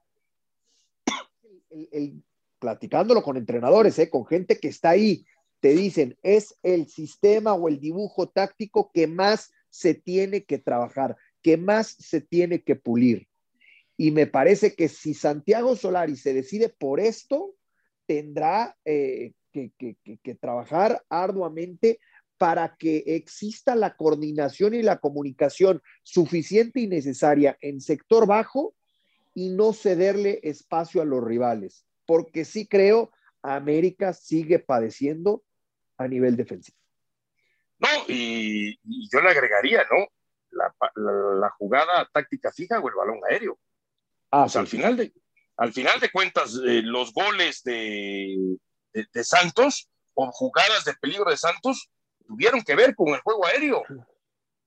el, 1.70 2.24
platicándolo 2.68 3.24
con 3.24 3.38
entrenadores, 3.38 3.98
¿eh? 3.98 4.10
con 4.10 4.26
gente 4.26 4.60
que 4.60 4.68
está 4.68 4.90
ahí, 4.90 5.26
te 5.62 5.70
dicen, 5.70 6.18
es 6.22 6.54
el 6.64 6.90
sistema 6.90 7.54
o 7.54 7.70
el 7.70 7.80
dibujo 7.80 8.28
táctico 8.28 8.92
que 8.94 9.08
más 9.08 9.54
se 9.70 9.94
tiene 9.94 10.44
que 10.44 10.58
trabajar, 10.58 11.16
que 11.42 11.56
más 11.56 11.96
se 11.98 12.20
tiene 12.20 12.64
que 12.64 12.76
pulir. 12.76 13.30
Y 13.96 14.12
me 14.12 14.28
parece 14.28 14.76
que 14.76 14.90
si 14.90 15.14
Santiago 15.14 15.78
Solari 15.78 16.18
se 16.18 16.34
decide 16.34 16.68
por 16.68 17.00
esto, 17.00 17.56
tendrá 18.06 18.76
eh, 18.84 19.32
que, 19.54 19.72
que 19.72 20.36
trabajar 20.36 21.02
arduamente 21.08 22.02
para 22.38 22.76
que 22.76 23.02
exista 23.08 23.76
la 23.76 23.96
coordinación 23.96 24.74
y 24.74 24.84
la 24.84 25.00
comunicación 25.00 25.82
suficiente 26.04 26.82
y 26.82 26.88
necesaria 26.88 27.58
en 27.62 27.80
sector 27.80 28.28
bajo 28.28 28.76
y 29.34 29.52
no 29.52 29.72
cederle 29.72 30.42
espacio 30.44 31.02
a 31.02 31.06
los 31.06 31.24
rivales, 31.24 31.87
porque 32.08 32.46
sí 32.46 32.68
creo 32.68 33.12
América 33.44 34.14
sigue 34.14 34.58
padeciendo 34.58 35.44
a 35.98 36.08
nivel 36.08 36.36
defensivo. 36.36 36.78
No, 37.78 37.88
y, 38.08 38.80
yo 39.12 39.22
le 39.22 39.30
agregaría, 39.30 39.86
¿no? 39.92 40.08
La, 40.50 41.50
jugada 41.60 42.10
táctica 42.12 42.52
fija 42.52 42.80
o 42.80 42.90
el 42.90 42.96
balón 42.96 43.20
aéreo. 43.30 43.60
Ah, 44.32 44.48
al, 44.52 44.68
final 44.68 44.98
de, 44.98 45.14
al 45.58 45.72
final 45.72 46.00
de 46.00 46.10
cuentas, 46.10 46.56
eh, 46.56 46.82
los 46.82 47.14
goles 47.14 47.62
de, 47.64 48.58
de, 48.94 49.24
Santos 49.24 49.90
o 50.16 50.32
jugadas 50.32 50.86
de 50.86 50.96
peligro 50.96 51.30
de 51.30 51.38
Santos 51.38 51.92
tuvieron 52.26 52.64
que 52.64 52.76
ver 52.76 52.96
con 52.96 53.10
el 53.10 53.22
juego 53.22 53.46
aéreo 53.46 53.84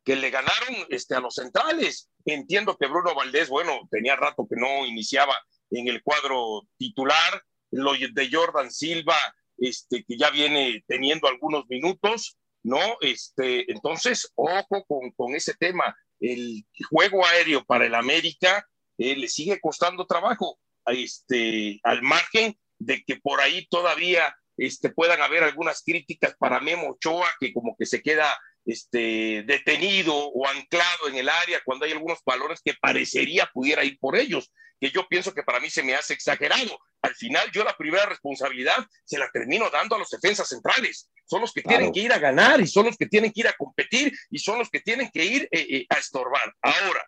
que 0.04 0.16
le 0.16 0.30
ganaron 0.30 0.76
este, 0.88 1.14
a 1.14 1.20
los 1.20 1.34
centrales. 1.34 2.08
Entiendo 2.24 2.76
que 2.76 2.86
Bruno 2.86 3.14
Valdés, 3.14 3.48
bueno, 3.48 3.80
tenía 3.90 4.16
rato 4.16 4.46
que 4.48 4.56
no 4.56 4.86
iniciaba 4.86 5.34
en 5.70 5.88
el 5.88 6.02
cuadro 6.02 6.68
titular, 6.76 7.42
lo 7.70 7.92
de 7.92 8.28
Jordan 8.30 8.70
Silva, 8.70 9.16
este, 9.58 10.04
que 10.04 10.16
ya 10.16 10.30
viene 10.30 10.84
teniendo 10.86 11.28
algunos 11.28 11.64
minutos, 11.68 12.36
¿no? 12.62 12.80
Este, 13.00 13.70
entonces, 13.70 14.30
ojo 14.34 14.84
con, 14.86 15.10
con 15.12 15.34
ese 15.34 15.54
tema. 15.54 15.96
El 16.18 16.66
juego 16.90 17.24
aéreo 17.24 17.64
para 17.64 17.86
el 17.86 17.94
América 17.94 18.66
eh, 18.98 19.16
le 19.16 19.28
sigue 19.28 19.60
costando 19.60 20.06
trabajo, 20.06 20.58
este, 20.86 21.80
al 21.84 22.02
margen 22.02 22.58
de 22.78 23.02
que 23.04 23.16
por 23.16 23.40
ahí 23.40 23.66
todavía 23.68 24.34
este, 24.56 24.90
puedan 24.90 25.22
haber 25.22 25.42
algunas 25.42 25.82
críticas 25.82 26.34
para 26.38 26.60
Memo 26.60 26.90
Ochoa, 26.90 27.28
que 27.38 27.52
como 27.52 27.76
que 27.78 27.86
se 27.86 28.02
queda 28.02 28.38
este, 28.70 29.42
detenido 29.46 30.14
o 30.14 30.46
anclado 30.46 31.08
en 31.08 31.16
el 31.16 31.28
área 31.28 31.60
cuando 31.64 31.84
hay 31.84 31.92
algunos 31.92 32.20
valores 32.24 32.60
que 32.64 32.74
parecería 32.74 33.50
pudiera 33.52 33.84
ir 33.84 33.98
por 33.98 34.16
ellos, 34.16 34.52
que 34.80 34.90
yo 34.90 35.06
pienso 35.08 35.34
que 35.34 35.42
para 35.42 35.60
mí 35.60 35.68
se 35.70 35.82
me 35.82 35.94
hace 35.94 36.14
exagerado. 36.14 36.78
Al 37.02 37.14
final 37.14 37.50
yo 37.52 37.64
la 37.64 37.76
primera 37.76 38.06
responsabilidad 38.06 38.78
se 39.04 39.18
la 39.18 39.30
termino 39.30 39.68
dando 39.70 39.96
a 39.96 39.98
los 39.98 40.08
defensas 40.08 40.48
centrales. 40.48 41.10
Son 41.26 41.40
los 41.40 41.52
que 41.52 41.62
tienen 41.62 41.92
que 41.92 42.00
ir 42.00 42.12
a 42.12 42.18
ganar 42.18 42.60
y 42.60 42.66
son 42.66 42.86
los 42.86 42.96
que 42.96 43.06
tienen 43.06 43.32
que 43.32 43.40
ir 43.40 43.48
a 43.48 43.56
competir 43.56 44.12
y 44.30 44.38
son 44.38 44.58
los 44.58 44.70
que 44.70 44.80
tienen 44.80 45.10
que 45.10 45.24
ir 45.24 45.48
eh, 45.50 45.66
eh, 45.70 45.86
a 45.88 45.98
estorbar. 45.98 46.54
Ahora, 46.62 47.04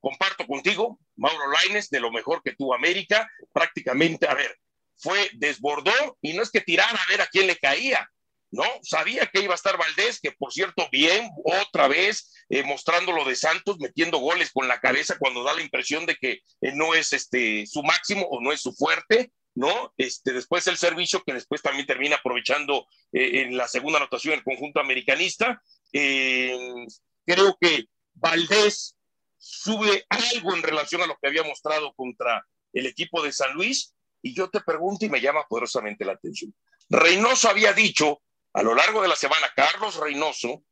comparto 0.00 0.46
contigo, 0.46 0.98
Mauro 1.16 1.50
Laines, 1.50 1.90
de 1.90 2.00
lo 2.00 2.10
mejor 2.10 2.42
que 2.42 2.54
tuvo 2.54 2.74
América, 2.74 3.28
prácticamente, 3.52 4.26
a 4.26 4.34
ver, 4.34 4.58
fue 4.96 5.30
desbordó 5.34 6.18
y 6.20 6.34
no 6.34 6.42
es 6.42 6.50
que 6.50 6.60
tirara 6.60 6.98
a 6.98 7.08
ver 7.08 7.20
a 7.20 7.26
quién 7.26 7.46
le 7.46 7.56
caía, 7.56 8.08
¿no? 8.54 8.64
Sabía 8.82 9.26
que 9.26 9.42
iba 9.42 9.52
a 9.52 9.56
estar 9.56 9.76
Valdés, 9.76 10.20
que 10.20 10.30
por 10.30 10.52
cierto, 10.52 10.88
bien, 10.92 11.28
otra 11.44 11.88
vez 11.88 12.32
eh, 12.48 12.62
mostrando 12.62 13.10
lo 13.10 13.24
de 13.24 13.34
Santos, 13.34 13.78
metiendo 13.80 14.18
goles 14.18 14.52
con 14.52 14.68
la 14.68 14.80
cabeza 14.80 15.18
cuando 15.18 15.42
da 15.42 15.54
la 15.54 15.62
impresión 15.62 16.06
de 16.06 16.14
que 16.14 16.32
eh, 16.60 16.72
no 16.74 16.94
es 16.94 17.12
este, 17.12 17.66
su 17.66 17.82
máximo 17.82 18.22
o 18.30 18.40
no 18.40 18.52
es 18.52 18.60
su 18.60 18.72
fuerte, 18.72 19.32
¿no? 19.56 19.92
Este, 19.96 20.32
después 20.32 20.66
el 20.68 20.76
servicio, 20.76 21.24
que 21.26 21.32
después 21.32 21.62
también 21.62 21.86
termina 21.86 22.16
aprovechando 22.16 22.86
eh, 23.12 23.42
en 23.42 23.56
la 23.56 23.66
segunda 23.66 23.98
anotación 23.98 24.34
el 24.34 24.44
conjunto 24.44 24.78
americanista. 24.78 25.60
creo 25.90 27.56
que 27.60 27.86
Valdés 28.14 28.96
sube 29.36 30.06
algo 30.08 30.54
en 30.54 30.62
relación 30.62 31.02
a 31.02 31.06
lo 31.06 31.16
que 31.20 31.26
había 31.26 31.42
mostrado 31.42 31.92
contra 31.94 32.46
el 32.72 32.86
equipo 32.86 33.20
de 33.22 33.32
San 33.32 33.52
Luis, 33.54 33.94
y 34.22 34.32
yo 34.32 34.48
te 34.48 34.60
pregunto 34.60 35.04
y 35.04 35.10
me 35.10 35.20
llama 35.20 35.44
poderosamente 35.48 36.04
la 36.04 36.12
atención. 36.12 36.54
Reynoso 36.88 37.48
había 37.48 37.72
dicho 37.72 38.22
a 38.54 38.62
lo 38.62 38.74
largo 38.74 39.02
de 39.02 39.08
la 39.08 39.16
semana, 39.16 39.48
Carlos 39.54 39.96
Reynoso, 39.96 40.64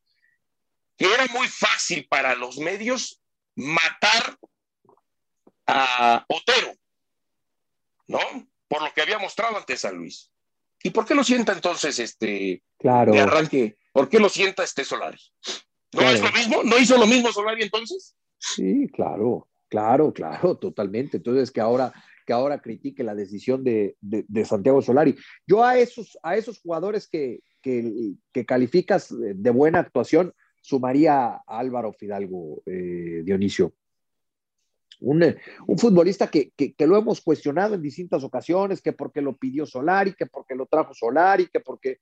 que 0.97 1.13
era 1.13 1.27
muy 1.27 1.49
fácil 1.49 2.07
para 2.09 2.35
los 2.37 2.59
medios 2.59 3.21
matar 3.57 4.39
a 5.67 6.25
Otero, 6.29 6.73
¿no? 8.07 8.21
Por 8.69 8.83
lo 8.83 8.93
que 8.95 9.03
había 9.03 9.19
mostrado 9.19 9.57
ante 9.57 9.77
San 9.77 9.97
Luis. 9.97 10.31
¿Y 10.83 10.91
por 10.91 11.05
qué 11.05 11.15
lo 11.15 11.25
sienta 11.25 11.53
entonces 11.53 11.99
este 11.99 12.63
claro. 12.79 13.13
de 13.13 13.21
arranque? 13.21 13.77
¿Por 13.93 14.09
qué 14.09 14.19
lo 14.19 14.29
sienta 14.29 14.63
este 14.65 14.85
Solari? 14.85 15.19
¿No 15.93 16.03
es 16.03 16.21
lo 16.21 16.33
mismo? 16.33 16.63
¿No 16.63 16.79
hizo 16.79 16.97
lo 16.97 17.07
mismo 17.07 17.33
Solari 17.33 17.63
entonces? 17.63 18.17
Sí, 18.39 18.89
claro, 18.93 19.49
claro, 19.69 20.13
claro, 20.13 20.57
totalmente. 20.57 21.19
Entonces 21.19 21.51
que 21.51 21.61
ahora 21.61 21.93
que 22.25 22.33
ahora 22.33 22.63
critique 22.63 23.03
la 23.03 23.17
decisión 23.17 23.65
de, 23.65 23.97
de 24.01 24.45
Santiago 24.45 24.81
Solari. 24.81 25.17
Yo 25.45 25.65
a 25.65 25.77
esos, 25.77 26.17
a 26.23 26.37
esos 26.37 26.61
jugadores 26.61 27.09
que, 27.09 27.41
que, 27.63 28.45
calificas 28.47 29.15
de 29.19 29.51
buena 29.51 29.79
actuación, 29.79 30.35
sumaría 30.61 31.27
a 31.27 31.43
Álvaro 31.47 31.93
Fidalgo, 31.93 32.63
eh, 32.67 33.23
Dionisio. 33.25 33.73
Un, 35.01 35.35
un 35.67 35.79
futbolista 35.79 36.29
que, 36.29 36.53
que, 36.53 36.87
lo 36.87 36.97
hemos 36.97 37.21
cuestionado 37.21 37.75
en 37.75 37.83
distintas 37.83 38.23
ocasiones, 38.23 38.81
que 38.81 38.93
porque 38.93 39.21
lo 39.21 39.37
pidió 39.37 39.67
Solari, 39.67 40.15
que 40.15 40.27
porque 40.27 40.55
lo 40.55 40.67
trajo 40.67 40.95
Solari, 40.95 41.49
que 41.49 41.61
porque 41.61 41.99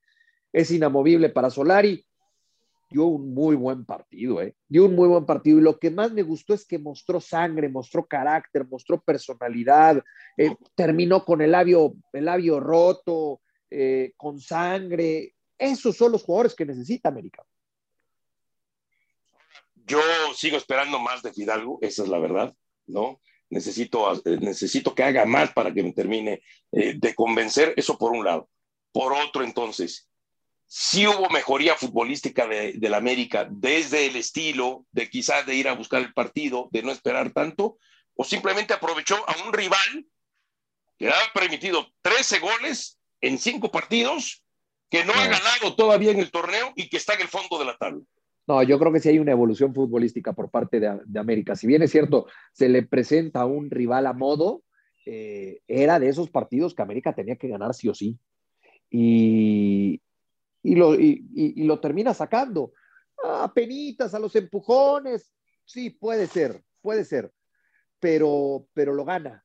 es 0.53 0.71
inamovible 0.71 1.31
para 1.31 1.51
Solari. 1.51 2.05
Dio 2.91 3.07
un 3.07 3.33
muy 3.33 3.55
buen 3.55 3.85
partido, 3.85 4.43
¿eh? 4.43 4.57
Dio 4.69 4.87
un 4.87 4.97
muy 4.97 5.09
buen 5.09 5.25
partido. 5.25 5.59
Y 5.59 5.63
lo 5.63 5.79
que 5.79 5.91
más 5.91 6.13
me 6.13 6.23
gustó 6.23 6.55
es 6.55 6.67
que 6.67 6.79
mostró 6.79 7.21
sangre, 7.21 7.69
mostró 7.69 8.05
carácter, 8.05 8.67
mostró 8.69 9.01
personalidad, 9.01 10.03
eh, 10.37 10.57
terminó 10.75 11.25
con 11.25 11.41
el 11.41 11.53
labio, 11.53 11.95
el 12.13 12.25
labio 12.25 12.59
roto, 12.59 13.41
eh, 13.71 14.13
con 14.17 14.41
sangre. 14.41 15.35
Esos 15.61 15.95
son 15.95 16.13
los 16.13 16.23
jugadores 16.23 16.55
que 16.55 16.65
necesita 16.65 17.11
América. 17.11 17.45
Yo 19.75 20.01
sigo 20.35 20.57
esperando 20.57 20.99
más 20.99 21.23
de 21.23 21.35
Fidalgo, 21.35 21.79
esa 21.83 22.03
es 22.03 22.09
la 22.09 22.19
verdad, 22.19 22.57
¿no? 22.87 23.21
Necesito, 23.51 24.15
eh, 24.25 24.39
necesito 24.41 24.95
que 24.95 25.03
haga 25.03 25.27
más 25.27 25.53
para 25.53 25.75
que 25.75 25.83
me 25.83 25.93
termine 25.93 26.43
eh, 26.73 26.95
de 26.97 27.15
convencer, 27.15 27.75
eso 27.77 27.99
por 27.99 28.13
un 28.13 28.25
lado. 28.25 28.49
Por 28.91 29.13
otro, 29.13 29.45
entonces, 29.45 30.09
sí 30.67 31.07
hubo 31.07 31.29
mejoría 31.29 31.77
futbolística 31.77 32.47
de, 32.47 32.79
la 32.81 32.97
América 32.97 33.47
desde 33.51 34.07
el 34.07 34.17
estilo 34.17 34.87
de 34.93 35.11
quizás 35.11 35.45
de 35.45 35.57
ir 35.57 35.69
a 35.69 35.75
buscar 35.75 36.01
el 36.01 36.15
partido, 36.15 36.71
de 36.73 36.83
no 36.83 36.91
esperar 36.91 37.33
tanto, 37.33 37.77
o 38.15 38.25
simplemente 38.25 38.73
aprovechó 38.73 39.17
a 39.29 39.37
un 39.45 39.53
rival 39.53 40.07
que 40.97 41.11
ha 41.11 41.33
permitido 41.35 41.93
13 42.01 42.39
goles 42.39 42.99
en 43.21 43.39
cinco 43.39 43.71
partidos 43.71 44.43
que 44.91 45.05
no 45.05 45.13
ha 45.13 45.25
ganado 45.27 45.75
todavía 45.77 46.11
en 46.11 46.19
el 46.19 46.31
torneo 46.31 46.73
y 46.75 46.89
que 46.89 46.97
está 46.97 47.15
en 47.15 47.23
el 47.23 47.29
fondo 47.29 47.59
de 47.59 47.65
la 47.65 47.77
tabla. 47.77 48.03
No, 48.47 48.63
yo 48.65 48.79
creo 48.81 48.93
que 48.93 48.99
sí 48.99 49.09
hay 49.09 49.21
una 49.21 49.31
evolución 49.31 49.73
futbolística 49.73 50.33
por 50.33 50.51
parte 50.51 50.81
de, 50.81 51.21
América. 51.21 51.55
Si 51.55 51.69
bien 51.69 51.83
es 51.83 51.93
cierto, 51.93 52.27
se 52.53 52.69
le 52.69 52.83
presenta 52.83 53.47
un 53.47 53.71
rival 53.71 54.09
a 54.09 54.13
modo, 54.13 54.65
eh, 55.07 55.61
era 55.69 56.01
de 56.01 56.09
esos 56.09 56.31
partidos 56.31 56.75
que 56.75 56.83
América 56.83 57.15
tenía 57.15 57.37
que 57.37 57.47
ganar 57.47 57.75
sí 57.75 57.89
o 57.89 57.95
sí. 57.95 58.19
Y, 58.91 60.03
y, 60.65 60.75
lo, 60.75 60.99
y, 60.99 61.63
lo 61.63 61.79
termina 61.79 62.13
sacando. 62.13 62.73
A 63.23 63.53
penitas, 63.55 64.15
a 64.15 64.19
los 64.19 64.35
empujones. 64.35 65.33
Sí, 65.65 65.91
puede 65.91 66.27
ser, 66.27 66.65
puede 66.83 67.05
ser. 67.05 67.33
Pero, 68.01 68.67
pero 68.75 68.95
lo 68.95 69.05
gana. 69.05 69.45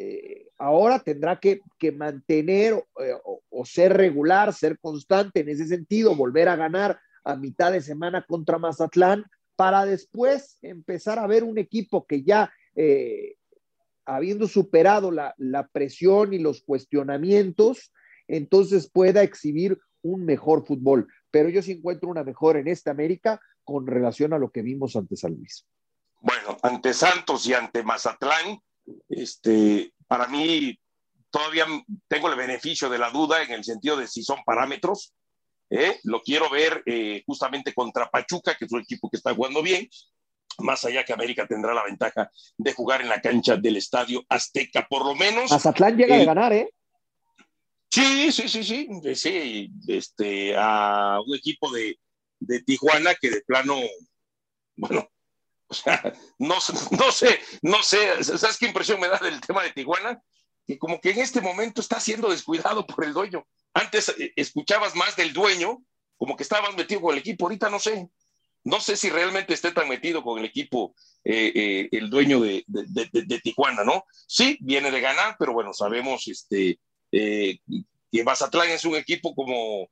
Eh, 0.00 0.46
ahora 0.58 1.00
tendrá 1.00 1.40
que, 1.40 1.60
mantener 1.92 2.74
eh, 3.00 3.14
o, 3.50 3.66
ser 3.66 3.96
regular, 3.96 4.54
ser 4.54 4.78
constante 4.78 5.40
en 5.40 5.48
ese 5.48 5.66
sentido, 5.66 6.14
volver 6.14 6.48
a 6.48 6.54
ganar 6.54 7.00
a 7.24 7.34
mitad 7.34 7.72
de 7.72 7.80
semana 7.80 8.24
contra 8.24 8.58
Mazatlán, 8.58 9.24
para 9.56 9.84
después 9.84 10.56
empezar 10.62 11.18
a 11.18 11.26
ver 11.26 11.42
un 11.42 11.58
equipo 11.58 12.06
que 12.06 12.22
ya, 12.22 12.52
eh, 12.76 13.34
habiendo 14.06 14.46
superado 14.46 15.10
la, 15.10 15.34
la 15.36 15.66
presión 15.66 16.32
y 16.32 16.38
los 16.38 16.62
cuestionamientos, 16.62 17.92
entonces 18.28 18.88
pueda 18.88 19.24
exhibir 19.24 19.80
un 20.02 20.24
mejor 20.24 20.64
fútbol. 20.64 21.08
Pero 21.32 21.48
yo 21.48 21.60
sí 21.60 21.72
encuentro 21.72 22.08
una 22.08 22.22
mejor 22.22 22.56
en 22.56 22.68
esta 22.68 22.92
América 22.92 23.40
con 23.64 23.88
relación 23.88 24.32
a 24.32 24.38
lo 24.38 24.50
que 24.52 24.62
vimos 24.62 24.94
ante 24.94 25.16
San 25.16 25.34
Luis. 25.34 25.66
Bueno, 26.20 26.56
ante 26.62 26.94
Santos 26.94 27.48
y 27.48 27.54
ante 27.54 27.82
Mazatlán, 27.82 28.60
este, 29.08 29.92
para 30.06 30.28
mí 30.28 30.78
todavía 31.30 31.66
tengo 32.08 32.28
el 32.28 32.36
beneficio 32.36 32.88
de 32.88 32.98
la 32.98 33.10
duda 33.10 33.42
en 33.42 33.52
el 33.52 33.64
sentido 33.64 33.96
de 33.96 34.08
si 34.08 34.22
son 34.22 34.38
parámetros. 34.44 35.12
¿eh? 35.70 35.98
Lo 36.04 36.22
quiero 36.22 36.48
ver 36.50 36.82
eh, 36.86 37.22
justamente 37.26 37.74
contra 37.74 38.10
Pachuca, 38.10 38.56
que 38.56 38.64
es 38.64 38.72
un 38.72 38.80
equipo 38.80 39.10
que 39.10 39.16
está 39.18 39.34
jugando 39.34 39.62
bien, 39.62 39.88
más 40.58 40.84
allá 40.84 41.04
que 41.04 41.12
América 41.12 41.46
tendrá 41.46 41.74
la 41.74 41.84
ventaja 41.84 42.30
de 42.56 42.72
jugar 42.72 43.00
en 43.02 43.08
la 43.08 43.20
cancha 43.20 43.56
del 43.56 43.76
Estadio 43.76 44.24
Azteca, 44.28 44.86
por 44.88 45.04
lo 45.04 45.14
menos. 45.14 45.50
Mazatlán 45.50 45.96
llega 45.96 46.16
a 46.16 46.24
ganar, 46.24 46.52
¿eh? 46.52 46.72
Sí, 47.90 48.32
sí, 48.32 48.48
sí, 48.48 48.62
sí, 48.64 49.14
sí, 49.14 49.70
este, 49.86 50.54
a 50.56 51.20
un 51.24 51.34
equipo 51.34 51.70
de, 51.72 51.98
de 52.38 52.62
Tijuana 52.62 53.14
que 53.14 53.30
de 53.30 53.40
plano, 53.40 53.76
bueno, 54.76 55.08
o 55.70 55.74
sea, 55.74 56.14
no, 56.38 56.60
sé, 56.60 57.40
no 57.62 57.82
sé, 57.82 58.24
¿sabes 58.24 58.56
qué 58.58 58.66
impresión 58.66 58.98
me 58.98 59.08
da 59.08 59.18
del 59.18 59.40
tema 59.40 59.62
de 59.62 59.72
Tijuana? 59.72 60.22
Que 60.66 60.78
como 60.78 61.00
que 61.00 61.10
en 61.10 61.18
este 61.18 61.40
momento 61.40 61.80
está 61.80 62.00
siendo 62.00 62.30
descuidado 62.30 62.86
por 62.86 63.04
el 63.04 63.12
dueño. 63.12 63.46
Antes 63.74 64.08
eh, 64.18 64.32
escuchabas 64.36 64.94
más 64.94 65.14
del 65.16 65.32
dueño, 65.32 65.82
como 66.16 66.36
que 66.36 66.42
estaba 66.42 66.68
más 66.68 66.76
metido 66.76 67.02
con 67.02 67.12
el 67.12 67.20
equipo, 67.20 67.44
ahorita 67.44 67.68
no 67.68 67.78
sé. 67.78 68.08
No 68.64 68.80
sé 68.80 68.96
si 68.96 69.08
realmente 69.08 69.54
esté 69.54 69.72
tan 69.72 69.88
metido 69.88 70.22
con 70.22 70.38
el 70.38 70.44
equipo 70.44 70.94
eh, 71.24 71.52
eh, 71.54 71.88
el 71.92 72.10
dueño 72.10 72.40
de, 72.40 72.64
Tijuana, 73.42 73.84
¿no? 73.84 74.04
Sí, 74.26 74.58
viene 74.60 74.90
de 74.90 75.00
ganar, 75.00 75.36
pero 75.38 75.52
bueno, 75.52 75.72
sabemos 75.72 76.26
este, 76.28 76.78
que 77.10 78.24
Mazatlán 78.24 78.70
es 78.70 78.84
un 78.84 78.96
equipo 78.96 79.34
como 79.34 79.88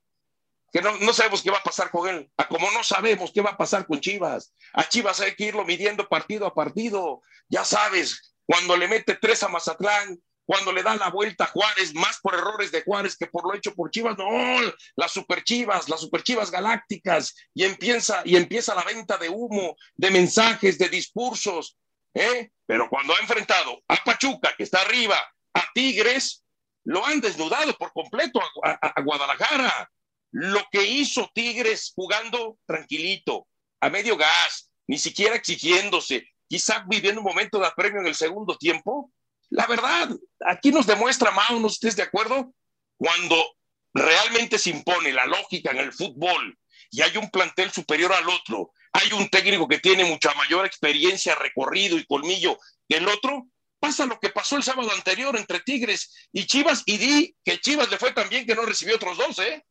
que 0.72 0.82
no, 0.82 0.96
no, 0.98 1.12
sabemos 1.12 1.42
qué 1.42 1.50
va 1.50 1.58
a 1.58 1.62
pasar 1.62 1.90
con 1.90 2.08
él, 2.08 2.30
a 2.36 2.48
como 2.48 2.70
no 2.72 2.82
sabemos 2.82 3.30
qué 3.32 3.40
va 3.40 3.50
a 3.50 3.56
pasar 3.56 3.86
con 3.86 4.00
Chivas. 4.00 4.52
A 4.72 4.88
Chivas 4.88 5.20
hay 5.20 5.34
que 5.34 5.44
irlo 5.44 5.64
midiendo 5.64 6.08
partido 6.08 6.46
a 6.46 6.54
partido. 6.54 7.22
Ya 7.48 7.64
sabes, 7.64 8.34
cuando 8.44 8.76
le 8.76 8.88
mete 8.88 9.14
tres 9.14 9.42
a 9.42 9.48
Mazatlán, 9.48 10.20
cuando 10.44 10.72
le 10.72 10.82
da 10.82 10.94
la 10.96 11.10
vuelta 11.10 11.44
a 11.44 11.48
Juárez, 11.48 11.92
más 11.94 12.20
por 12.20 12.34
errores 12.34 12.70
de 12.70 12.82
Juárez 12.82 13.16
que 13.16 13.26
por 13.26 13.44
lo 13.44 13.54
hecho 13.54 13.74
por 13.74 13.90
Chivas, 13.90 14.16
no, 14.16 14.28
las 14.94 15.12
super 15.12 15.42
Chivas, 15.42 15.88
las 15.88 16.00
super 16.00 16.22
Chivas 16.22 16.50
galácticas, 16.50 17.34
y 17.52 17.64
empieza, 17.64 18.22
y 18.24 18.36
empieza 18.36 18.74
la 18.74 18.84
venta 18.84 19.18
de 19.18 19.28
humo, 19.28 19.76
de 19.96 20.10
mensajes, 20.10 20.78
de 20.78 20.88
discursos, 20.88 21.76
¿eh? 22.14 22.50
Pero 22.64 22.88
cuando 22.88 23.14
ha 23.14 23.20
enfrentado 23.20 23.82
a 23.88 23.96
Pachuca, 23.96 24.54
que 24.56 24.62
está 24.62 24.82
arriba, 24.82 25.16
a 25.54 25.64
Tigres, 25.74 26.44
lo 26.84 27.04
han 27.04 27.20
desnudado 27.20 27.76
por 27.76 27.92
completo 27.92 28.40
a, 28.62 29.02
Guadalajara. 29.02 29.90
Lo 30.32 30.62
que 30.70 30.84
hizo 30.84 31.30
Tigres 31.34 31.92
jugando 31.94 32.58
tranquilito, 32.66 33.46
a 33.80 33.90
medio 33.90 34.16
gas, 34.16 34.70
ni 34.86 34.98
siquiera 34.98 35.36
exigiéndose, 35.36 36.28
quizá 36.48 36.84
viviendo 36.88 37.20
un 37.20 37.26
momento 37.26 37.58
de 37.58 37.66
apremio 37.66 38.00
en 38.00 38.06
el 38.06 38.14
segundo 38.14 38.56
tiempo, 38.56 39.12
la 39.50 39.66
verdad, 39.66 40.10
aquí 40.46 40.70
nos 40.70 40.86
demuestra, 40.86 41.30
Mao, 41.30 41.60
no 41.60 41.68
estés 41.68 41.96
de 41.96 42.02
acuerdo, 42.02 42.52
cuando 42.96 43.36
realmente 43.94 44.58
se 44.58 44.70
impone 44.70 45.12
la 45.12 45.26
lógica 45.26 45.70
en 45.70 45.78
el 45.78 45.92
fútbol 45.92 46.58
y 46.90 47.02
hay 47.02 47.16
un 47.16 47.30
plantel 47.30 47.70
superior 47.72 48.12
al 48.12 48.28
otro, 48.28 48.72
hay 48.92 49.12
un 49.12 49.28
técnico 49.28 49.68
que 49.68 49.78
tiene 49.78 50.04
mucha 50.04 50.32
mayor 50.34 50.66
experiencia, 50.66 51.34
recorrido 51.34 51.98
y 51.98 52.06
colmillo 52.06 52.58
que 52.88 52.96
el 52.96 53.08
otro, 53.08 53.46
pasa 53.78 54.06
lo 54.06 54.18
que 54.18 54.30
pasó 54.30 54.56
el 54.56 54.62
sábado 54.62 54.90
anterior 54.92 55.36
entre 55.36 55.60
Tigres 55.60 56.28
y 56.32 56.46
Chivas 56.46 56.82
y 56.86 56.96
di 56.96 57.36
que 57.44 57.60
Chivas 57.60 57.90
le 57.90 57.98
fue 57.98 58.12
tan 58.12 58.28
bien 58.28 58.46
que 58.46 58.54
no 58.54 58.62
recibió 58.62 58.96
otros 58.96 59.18
dos, 59.18 59.38
¿eh? 59.40 59.64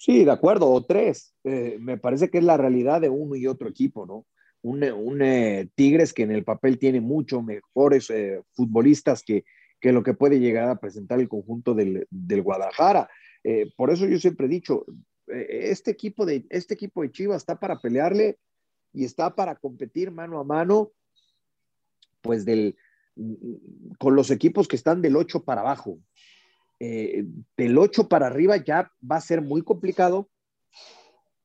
Sí, 0.00 0.24
de 0.24 0.30
acuerdo, 0.30 0.70
o 0.70 0.84
tres. 0.84 1.34
Eh, 1.42 1.76
me 1.80 1.98
parece 1.98 2.30
que 2.30 2.38
es 2.38 2.44
la 2.44 2.56
realidad 2.56 3.00
de 3.00 3.08
uno 3.08 3.34
y 3.34 3.48
otro 3.48 3.68
equipo, 3.68 4.06
¿no? 4.06 4.26
un, 4.62 5.22
eh, 5.22 5.68
Tigres 5.74 6.12
que 6.12 6.22
en 6.22 6.30
el 6.30 6.44
papel 6.44 6.78
tiene 6.78 7.00
mucho 7.00 7.42
mejores 7.42 8.10
eh, 8.10 8.42
futbolistas 8.52 9.22
que, 9.22 9.44
que, 9.80 9.92
lo 9.92 10.02
que 10.02 10.14
puede 10.14 10.40
llegar 10.40 10.68
a 10.68 10.78
presentar 10.78 11.20
el 11.20 11.28
conjunto 11.28 11.74
del, 11.74 12.06
Guadalajara. 12.10 13.08
Eh, 13.44 13.72
por 13.76 13.90
eso 13.90 14.06
yo 14.06 14.18
siempre 14.18 14.46
he 14.46 14.50
dicho, 14.50 14.84
este, 15.26 15.90
equipo 15.90 16.26
de, 16.26 16.46
este 16.50 16.74
equipo 16.74 17.02
de 17.02 17.12
Chivas 17.12 17.38
está 17.38 17.58
para 17.58 17.80
pelearle 17.80 18.38
y 18.92 19.04
está 19.04 19.34
para 19.34 19.56
competir 19.56 20.10
mano 20.10 20.40
a 20.40 20.44
mano, 20.44 20.92
pues 22.20 22.44
del, 22.44 22.76
con 23.98 24.16
los 24.16 24.30
equipos 24.30 24.66
que 24.66 24.76
están 24.76 25.02
del 25.02 25.16
8 25.16 25.44
para 25.44 25.60
abajo. 25.60 25.98
Del 26.80 27.78
8 27.78 28.08
para 28.08 28.26
arriba 28.26 28.56
ya 28.56 28.92
va 29.00 29.16
a 29.16 29.20
ser 29.20 29.42
muy 29.42 29.62
complicado 29.62 30.30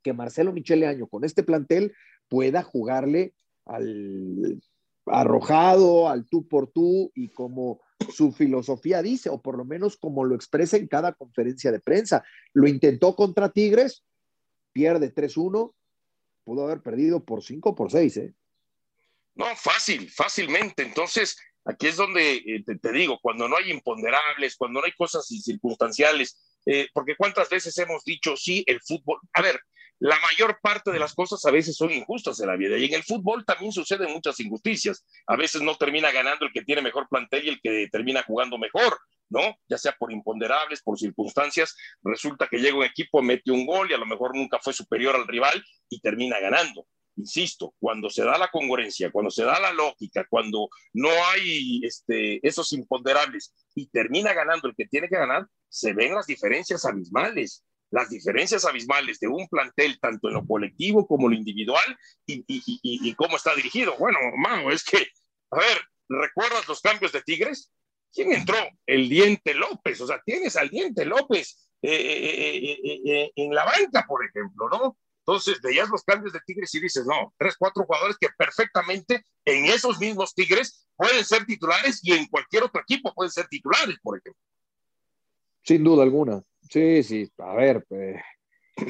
que 0.03 0.13
Marcelo 0.13 0.51
Michele 0.51 0.85
Año 0.85 1.07
con 1.07 1.23
este 1.23 1.43
plantel 1.43 1.93
pueda 2.29 2.61
jugarle 2.61 3.33
al 3.65 4.61
arrojado, 5.05 6.09
al 6.09 6.25
tú 6.27 6.47
por 6.47 6.67
tú 6.67 7.11
y 7.15 7.29
como 7.29 7.81
su 8.11 8.31
filosofía 8.31 9.01
dice, 9.01 9.29
o 9.29 9.41
por 9.41 9.57
lo 9.57 9.65
menos 9.65 9.97
como 9.97 10.23
lo 10.23 10.35
expresa 10.35 10.77
en 10.77 10.87
cada 10.87 11.13
conferencia 11.13 11.71
de 11.71 11.79
prensa. 11.79 12.23
Lo 12.53 12.67
intentó 12.67 13.15
contra 13.15 13.49
Tigres, 13.49 14.03
pierde 14.71 15.13
3-1, 15.13 15.73
pudo 16.43 16.63
haber 16.65 16.81
perdido 16.81 17.23
por 17.23 17.43
5 17.43 17.69
o 17.69 17.75
por 17.75 17.91
6, 17.91 18.17
¿eh? 18.17 18.33
No, 19.35 19.45
fácil, 19.55 20.09
fácilmente. 20.09 20.83
Entonces, 20.83 21.37
aquí 21.65 21.87
es 21.87 21.97
donde 21.97 22.35
eh, 22.35 22.63
te, 22.81 22.91
digo, 22.91 23.19
cuando 23.21 23.47
no 23.47 23.57
hay 23.57 23.71
imponderables, 23.71 24.55
cuando 24.55 24.79
no 24.79 24.85
hay 24.85 24.93
cosas 24.93 25.27
circunstanciales, 25.27 26.37
eh, 26.65 26.87
porque 26.93 27.15
cuántas 27.15 27.49
veces 27.49 27.77
hemos 27.77 28.03
dicho, 28.03 28.35
sí, 28.35 28.63
el 28.67 28.81
fútbol, 28.81 29.19
a 29.33 29.41
ver, 29.41 29.59
la 29.99 30.19
mayor 30.19 30.59
parte 30.61 30.91
de 30.91 30.99
las 30.99 31.13
cosas 31.13 31.45
a 31.45 31.51
veces 31.51 31.77
son 31.77 31.91
injustas 31.91 32.39
en 32.41 32.47
la 32.47 32.57
vida 32.57 32.77
y 32.77 32.85
en 32.85 32.93
el 32.93 33.03
fútbol 33.03 33.45
también 33.45 33.71
suceden 33.71 34.11
muchas 34.11 34.39
injusticias. 34.39 35.05
A 35.27 35.37
veces 35.37 35.61
no 35.61 35.75
termina 35.75 36.11
ganando 36.11 36.45
el 36.45 36.51
que 36.51 36.63
tiene 36.63 36.81
mejor 36.81 37.07
plantel 37.07 37.45
y 37.45 37.49
el 37.49 37.61
que 37.61 37.87
termina 37.89 38.21
jugando 38.23 38.57
mejor, 38.57 38.99
¿no? 39.29 39.55
Ya 39.69 39.77
sea 39.77 39.93
por 39.93 40.11
imponderables, 40.11 40.81
por 40.81 40.97
circunstancias, 40.99 41.75
resulta 42.03 42.47
que 42.47 42.57
llega 42.57 42.75
un 42.75 42.83
equipo, 42.83 43.21
mete 43.21 43.51
un 43.51 43.65
gol 43.65 43.89
y 43.89 43.93
a 43.93 43.97
lo 43.97 44.05
mejor 44.05 44.35
nunca 44.35 44.59
fue 44.59 44.73
superior 44.73 45.15
al 45.15 45.27
rival 45.27 45.63
y 45.87 46.01
termina 46.01 46.37
ganando. 46.39 46.85
Insisto, 47.15 47.73
cuando 47.79 48.09
se 48.09 48.23
da 48.23 48.37
la 48.37 48.49
congruencia, 48.49 49.11
cuando 49.11 49.29
se 49.29 49.43
da 49.43 49.59
la 49.59 49.71
lógica, 49.71 50.25
cuando 50.29 50.69
no 50.93 51.09
hay 51.31 51.81
este, 51.83 52.45
esos 52.47 52.73
imponderables 52.73 53.53
y 53.75 53.87
termina 53.87 54.33
ganando 54.33 54.67
el 54.67 54.75
que 54.75 54.87
tiene 54.87 55.07
que 55.07 55.17
ganar, 55.17 55.47
se 55.69 55.93
ven 55.93 56.15
las 56.15 56.27
diferencias 56.27 56.85
abismales 56.85 57.63
las 57.93 58.09
diferencias 58.09 58.65
abismales 58.65 59.19
de 59.19 59.27
un 59.27 59.47
plantel, 59.47 59.99
tanto 59.99 60.27
en 60.27 60.33
lo 60.33 60.47
colectivo 60.47 61.05
como 61.05 61.27
en 61.27 61.33
lo 61.33 61.37
individual, 61.37 61.95
y, 62.25 63.13
cómo 63.13 63.37
está 63.37 63.53
dirigido. 63.53 63.95
Bueno, 63.99 64.17
mano, 64.35 64.71
es 64.71 64.83
que, 64.83 64.97
a 65.51 65.59
ver, 65.59 65.77
¿recuerdas 66.09 66.67
los 66.67 66.81
cambios 66.81 67.11
de 67.11 67.21
Tigres? 67.21 67.71
¿Quién 68.11 68.33
entró? 68.33 68.57
El 68.87 69.07
Diente 69.09 69.53
López, 69.53 70.01
o 70.01 70.07
sea, 70.07 70.19
tienes 70.25 70.55
al 70.55 70.69
Diente 70.69 71.05
López 71.05 71.69
eh, 71.83 71.91
eh, 71.91 73.01
eh, 73.05 73.31
en 73.35 73.53
la 73.53 73.63
banca, 73.63 74.05
por 74.07 74.25
ejemplo, 74.25 74.69
¿no? 74.69 74.97
Entonces 75.25 75.61
veías 75.61 75.89
los 75.89 76.03
cambios 76.03 76.33
de 76.33 76.39
Tigres 76.45 76.73
y 76.75 76.81
dices, 76.81 77.05
no, 77.05 77.33
tres, 77.37 77.55
cuatro 77.57 77.85
jugadores 77.85 78.17
que 78.19 78.27
perfectamente 78.37 79.23
en 79.45 79.65
esos 79.65 79.97
mismos 79.99 80.33
Tigres 80.35 80.85
pueden 80.97 81.23
ser 81.23 81.45
titulares 81.45 82.01
y 82.03 82.11
en 82.11 82.27
cualquier 82.27 82.63
otro 82.63 82.81
equipo 82.81 83.13
pueden 83.13 83.31
ser 83.31 83.47
titulares, 83.47 83.95
por 84.01 84.17
ejemplo. 84.17 84.41
Sin 85.63 85.83
duda 85.83 86.03
alguna. 86.03 86.43
Sí, 86.69 87.03
sí, 87.03 87.31
a 87.37 87.55
ver, 87.55 87.85
pues, 87.87 88.17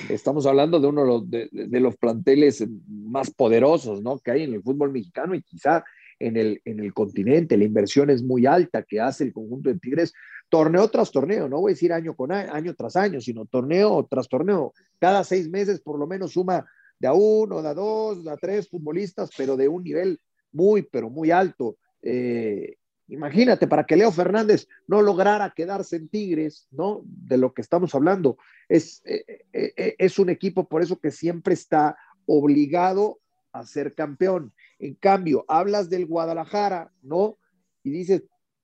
estamos 0.10 0.48
hablando 0.48 0.80
de 0.80 0.88
uno 0.88 1.22
de 1.22 1.80
los, 1.80 1.96
planteles 1.98 2.66
más 2.88 3.30
poderosos 3.30 4.02
¿no? 4.02 4.18
que 4.18 4.32
hay 4.32 4.44
en 4.44 4.56
el 4.56 4.64
fútbol 4.64 4.92
mexicano 4.92 5.36
y 5.36 5.44
quizá 5.44 5.84
en 6.18 6.38
el, 6.38 6.62
en 6.66 6.80
el 6.80 6.94
continente. 6.94 7.58
La 7.58 7.66
inversión 7.66 8.10
es 8.10 8.24
muy 8.24 8.48
alta 8.48 8.82
que 8.82 9.00
hace 9.00 9.24
el 9.26 9.34
conjunto 9.34 9.70
de 9.70 9.78
Tigres 9.78 10.14
torneo 10.54 10.88
tras 10.88 11.12
torneo, 11.12 11.50
no 11.50 11.62
voy 11.62 11.72
a 11.72 11.74
decir 11.74 11.92
año 11.92 12.16
con 12.16 12.32
año, 12.32 12.54
año 12.54 12.76
tras 12.76 12.96
año, 12.96 13.20
sino 13.20 13.48
torneo 13.48 14.06
tras 14.08 14.30
torneo. 14.30 14.72
Cada 15.00 15.24
seis 15.24 15.50
meses 15.50 15.82
por 15.82 15.98
lo 15.98 16.06
menos 16.06 16.34
suma 16.34 16.64
de 17.00 17.08
a 17.08 17.14
uno, 17.14 17.64
de 17.64 17.70
a 17.70 17.74
dos, 17.74 18.24
de 18.24 18.30
a 18.30 18.38
tres 18.38 18.70
futbolistas, 18.70 19.32
pero 19.36 19.58
de 19.58 19.68
un 19.68 19.84
nivel 19.84 20.22
muy, 20.52 20.84
pero 20.84 21.10
muy 21.10 21.32
alto. 21.32 21.78
Eh, 22.04 22.76
Imagínate, 23.08 23.68
para 23.68 23.84
que 23.84 23.96
Leo 23.96 24.12
Fernández 24.12 24.68
no 24.88 25.02
lograra 25.02 25.54
quedarse 25.56 25.96
en 25.96 26.08
Tigres, 26.08 26.68
¿no? 26.70 27.02
De 27.04 27.38
lo 27.38 27.54
que 27.54 27.62
estamos 27.62 27.94
hablando. 27.96 28.38
Es, 28.70 29.02
eh, 29.06 29.46
eh, 29.52 29.96
es 29.98 30.20
un 30.20 30.30
equipo 30.30 30.70
por 30.70 30.84
eso 30.84 31.00
que 31.00 31.10
siempre 31.10 31.56
está 31.56 31.98
obligado 32.28 33.20
a 33.52 33.66
ser 33.66 33.96
campeón. 33.96 34.54
En 34.78 34.94
cambio, 34.94 35.46
hablas 35.48 35.90
del 35.90 36.06
Guadalajara, 36.06 36.92
¿no? 37.02 37.38
Y 37.84 37.90
dices, 37.90 38.24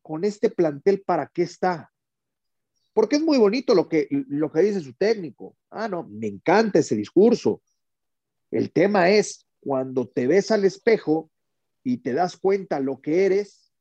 con 0.09 0.25
este 0.25 0.49
plantel, 0.49 1.03
¿para 1.05 1.27
qué 1.27 1.43
está? 1.43 1.91
Porque 2.95 3.17
es 3.17 3.21
muy 3.21 3.37
bonito 3.37 3.75
lo 3.75 3.87
que, 3.87 4.07
lo 4.09 4.51
que 4.51 4.61
dice 4.61 4.79
su 4.79 4.95
técnico. 4.95 5.55
Ah, 5.69 5.87
no, 5.87 6.01
me 6.09 6.25
encanta 6.25 6.79
ese 6.79 6.95
discurso. 6.95 7.61
El 8.49 8.71
tema 8.71 9.11
es 9.11 9.45
cuando 9.59 10.07
te 10.07 10.25
ves 10.25 10.49
al 10.49 10.65
espejo 10.65 11.29
y 11.83 11.97
te 11.97 12.13
das 12.13 12.37
cuenta 12.37 12.79
lo 12.79 12.99
que 13.01 13.27
eres, 13.27 13.71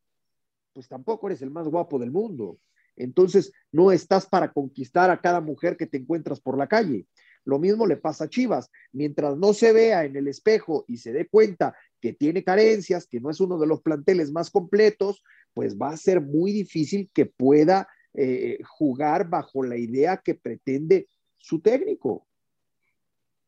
pues 0.75 0.87
tampoco 0.87 1.29
eres 1.29 1.41
el 1.41 1.51
más 1.51 1.67
guapo 1.67 1.99
del 1.99 2.11
mundo. 2.11 2.59
Entonces, 2.95 3.51
no 3.73 3.91
estás 3.91 4.27
para 4.27 4.53
conquistar 4.53 5.11
a 5.11 5.23
cada 5.23 5.41
mujer 5.41 5.79
que 5.79 5.87
te 5.87 5.97
encuentras 5.97 6.43
por 6.43 6.59
la 6.59 6.67
calle. 6.67 7.07
Lo 7.47 7.59
mismo 7.59 7.87
le 7.87 7.97
pasa 7.97 8.25
a 8.25 8.29
Chivas. 8.29 8.71
Mientras 8.93 9.39
no 9.39 9.55
se 9.55 9.73
vea 9.73 10.05
en 10.05 10.15
el 10.15 10.29
espejo 10.29 10.85
y 10.89 10.99
se 10.99 11.15
dé 11.15 11.27
cuenta 11.27 11.75
que 12.03 12.13
tiene 12.13 12.45
carencias, 12.45 13.07
que 13.07 13.19
no 13.19 13.31
es 13.31 13.41
uno 13.41 13.59
de 13.59 13.67
los 13.67 13.81
planteles 13.81 14.31
más 14.31 14.51
completos, 14.51 15.23
pues 15.59 15.77
va 15.77 15.91
a 15.91 15.97
ser 15.97 16.21
muy 16.21 16.53
difícil 16.53 17.11
que 17.13 17.27
pueda 17.27 17.89
eh, 18.15 18.59
jugar 18.63 19.29
bajo 19.29 19.65
la 19.65 19.77
idea 19.77 20.19
que 20.19 20.37
pretende 20.37 21.09
su 21.37 21.59
técnico. 21.59 22.29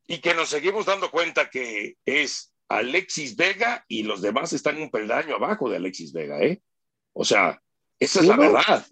Y 0.08 0.18
que 0.18 0.34
nos 0.34 0.48
seguimos 0.48 0.86
dando 0.86 1.08
cuenta 1.12 1.48
que 1.48 1.98
es 2.04 2.52
Alexis 2.68 3.36
Vega 3.36 3.84
y 3.86 4.02
los 4.02 4.22
demás 4.22 4.52
están 4.52 4.82
un 4.82 4.90
peldaño 4.90 5.36
abajo 5.36 5.70
de 5.70 5.76
Alexis 5.76 6.12
Vega, 6.12 6.40
¿eh? 6.40 6.60
O 7.12 7.24
sea, 7.24 7.62
esa 8.00 8.18
es 8.18 8.26
la 8.26 8.36
verdad. 8.36 8.84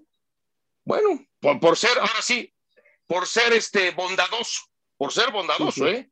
Bueno, 0.84 1.26
por, 1.60 1.76
ser, 1.76 1.98
ahora 1.98 2.22
sí, 2.22 2.54
por 3.04 3.26
ser 3.26 3.52
este 3.52 3.90
bondadoso, 3.90 4.60
por 4.96 5.12
ser 5.12 5.32
bondadoso, 5.32 5.88
¿eh? 5.88 6.08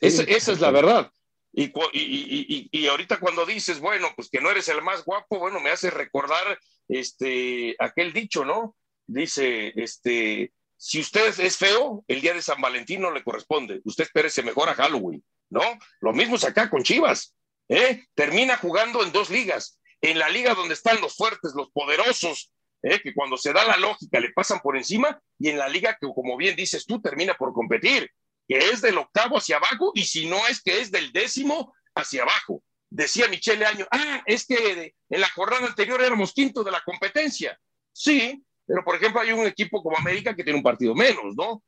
esa, 0.00 0.22
es 0.22 0.60
la 0.60 0.70
verdad. 0.70 1.10
Y, 1.56 1.72
y, 1.92 2.68
y, 2.72 2.86
ahorita 2.88 3.20
cuando 3.20 3.46
dices, 3.46 3.78
bueno, 3.78 4.08
pues 4.16 4.28
que 4.28 4.40
no 4.40 4.50
eres 4.50 4.68
el 4.68 4.82
más 4.82 5.04
guapo, 5.04 5.38
bueno, 5.38 5.60
me 5.60 5.70
hace 5.70 5.88
recordar 5.88 6.58
este, 6.88 7.76
aquel 7.78 8.12
dicho, 8.12 8.44
¿no? 8.44 8.74
Dice, 9.06 9.72
este, 9.76 10.52
si 10.76 11.00
usted 11.00 11.38
es 11.38 11.56
feo, 11.56 12.04
el 12.08 12.20
día 12.20 12.34
de 12.34 12.42
San 12.42 12.60
Valentín 12.60 13.02
no 13.02 13.12
le 13.12 13.22
corresponde. 13.22 13.80
Usted 13.84 14.04
espérese 14.04 14.42
mejor 14.42 14.68
a 14.68 14.74
Halloween, 14.74 15.24
¿no? 15.48 15.62
Lo 16.00 16.12
mismo 16.12 16.36
es 16.36 16.44
acá 16.44 16.68
con 16.68 16.82
Chivas, 16.82 17.36
¿eh? 17.68 18.02
Termina 18.14 18.56
jugando 18.56 19.04
en 19.04 19.12
dos 19.12 19.30
ligas. 19.30 19.78
En 20.00 20.18
la 20.18 20.28
liga 20.28 20.54
donde 20.54 20.74
están 20.74 21.00
los 21.00 21.16
fuertes, 21.16 21.52
los 21.54 21.70
poderosos, 21.70 22.52
¿eh? 22.82 23.00
que 23.00 23.14
cuando 23.14 23.36
se 23.36 23.52
da 23.52 23.64
la 23.64 23.76
lógica 23.76 24.20
le 24.20 24.32
pasan 24.32 24.60
por 24.60 24.76
encima, 24.76 25.18
y 25.38 25.48
en 25.48 25.58
la 25.58 25.68
liga 25.68 25.96
que, 26.00 26.06
como 26.14 26.36
bien 26.36 26.54
dices 26.54 26.84
tú, 26.84 27.00
termina 27.00 27.34
por 27.34 27.52
competir, 27.52 28.10
que 28.46 28.58
es 28.58 28.80
del 28.80 28.98
octavo 28.98 29.38
hacia 29.38 29.56
abajo, 29.56 29.92
y 29.94 30.04
si 30.04 30.26
no 30.26 30.46
es 30.46 30.62
que 30.62 30.80
es 30.80 30.90
del 30.90 31.12
décimo 31.12 31.74
hacia 31.94 32.22
abajo. 32.22 32.62
Decía 32.90 33.28
Michele 33.28 33.66
Año, 33.66 33.86
ah, 33.90 34.22
es 34.26 34.46
que 34.46 34.94
en 35.08 35.20
la 35.20 35.28
jornada 35.30 35.66
anterior 35.66 36.00
éramos 36.02 36.32
quinto 36.32 36.62
de 36.62 36.70
la 36.70 36.82
competencia. 36.82 37.58
Sí, 37.92 38.44
pero, 38.66 38.84
por 38.84 38.96
ejemplo, 38.96 39.20
hay 39.20 39.32
un 39.32 39.46
equipo 39.46 39.82
como 39.82 39.96
América 39.96 40.34
que 40.34 40.44
tiene 40.44 40.58
un 40.58 40.62
partido 40.62 40.94
menos, 40.94 41.34
¿no? 41.36 41.62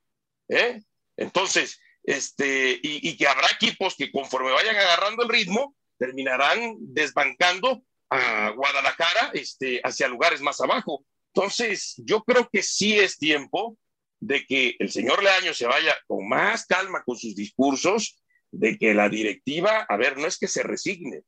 ¿Eh? 0.49 0.81
Entonces, 1.17 1.81
este, 2.05 2.79
y, 2.83 3.17
que 3.17 3.27
habrá 3.27 3.49
equipos 3.49 3.97
que 3.97 4.11
conforme 4.11 4.53
vayan 4.53 4.77
agarrando 4.77 5.25
el 5.25 5.29
ritmo, 5.29 5.75
terminarán 5.99 6.77
desbancando 6.79 7.83
a 8.11 8.51
Guadalajara 8.51 9.31
este, 9.35 9.81
hacia 9.83 10.09
lugares 10.09 10.41
más 10.41 10.61
abajo. 10.61 11.05
Entonces, 11.35 11.95
yo 11.99 12.23
creo 12.23 12.49
que 12.51 12.63
sí 12.63 12.99
es 12.99 13.19
tiempo 13.19 13.77
de 14.21 14.47
que 14.47 14.77
el 14.79 14.91
señor 14.91 15.23
Leaño 15.23 15.55
se 15.55 15.67
vaya 15.67 15.97
con 16.07 16.29
más 16.29 16.67
calma 16.67 17.03
con 17.05 17.17
sus 17.17 17.35
discursos, 17.35 18.23
de 18.51 18.79
que 18.79 18.95
la 18.95 19.09
directiva, 19.09 19.87
a 19.89 19.97
ver, 19.97 20.17
no 20.17 20.27
es 20.27 20.39
que 20.39 20.49
se 20.49 20.63
resigne, 20.63 21.23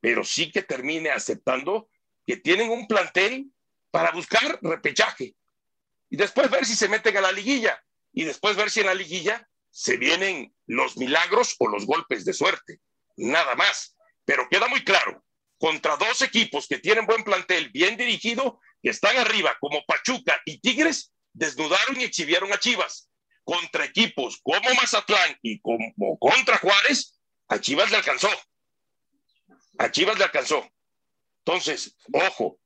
pero 0.00 0.24
sí 0.24 0.50
que 0.50 0.62
termine 0.62 1.10
aceptando 1.10 1.88
que 2.26 2.36
tienen 2.36 2.70
un 2.70 2.86
plantel 2.86 3.50
para 3.90 4.12
buscar 4.12 4.58
repechaje 4.62 5.34
y 6.08 6.16
después 6.16 6.50
ver 6.50 6.64
si 6.64 6.74
se 6.74 6.88
meten 6.88 7.16
a 7.16 7.20
la 7.20 7.32
liguilla 7.32 7.82
y 8.12 8.24
después 8.24 8.56
ver 8.56 8.70
si 8.70 8.80
en 8.80 8.86
la 8.86 8.94
liguilla 8.94 9.48
se 9.70 9.96
vienen 9.96 10.54
los 10.66 10.96
milagros 10.96 11.54
o 11.58 11.68
los 11.68 11.86
golpes 11.86 12.24
de 12.24 12.32
suerte. 12.32 12.80
Nada 13.16 13.54
más. 13.54 13.96
Pero 14.24 14.48
queda 14.48 14.66
muy 14.68 14.84
claro, 14.84 15.24
contra 15.58 15.96
dos 15.96 16.22
equipos 16.22 16.66
que 16.66 16.78
tienen 16.78 17.06
buen 17.06 17.22
plantel, 17.22 17.70
bien 17.70 17.96
dirigido, 17.96 18.60
que 18.82 18.90
están 18.90 19.16
arriba, 19.16 19.56
como 19.60 19.84
Pachuca 19.86 20.40
y 20.44 20.60
Tigres, 20.60 21.12
desnudaron 21.40 21.98
y 21.98 22.04
exhibieron 22.04 22.52
a 22.52 22.58
Chivas. 22.58 23.08
Contra 23.42 23.86
equipos 23.86 24.38
como 24.42 24.72
Mazatlán 24.74 25.36
y 25.42 25.58
como 25.60 26.18
contra 26.18 26.58
Juárez, 26.58 27.18
a 27.48 27.58
Chivas 27.58 27.90
le 27.90 27.96
alcanzó. 27.96 28.28
A 29.78 29.90
Chivas 29.90 30.18
le 30.18 30.24
alcanzó. 30.24 30.70
Entonces, 31.38 31.96
ojo, 32.12 32.60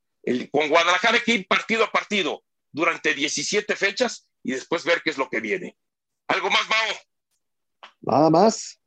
con 0.50 0.68
Guadalajara 0.68 1.14
hay 1.14 1.22
que 1.22 1.32
ir 1.32 1.46
partido 1.46 1.84
a 1.84 1.92
partido 1.92 2.44
durante 2.72 3.14
17 3.14 3.76
fechas 3.76 4.26
y 4.42 4.52
después 4.52 4.84
ver 4.84 5.00
qué 5.02 5.10
es 5.10 5.18
lo 5.18 5.30
que 5.30 5.40
viene. 5.40 5.78
¿Algo 6.26 6.50
más, 6.50 6.68
Mao? 6.68 7.90
Nada 8.00 8.30
más. 8.30 8.80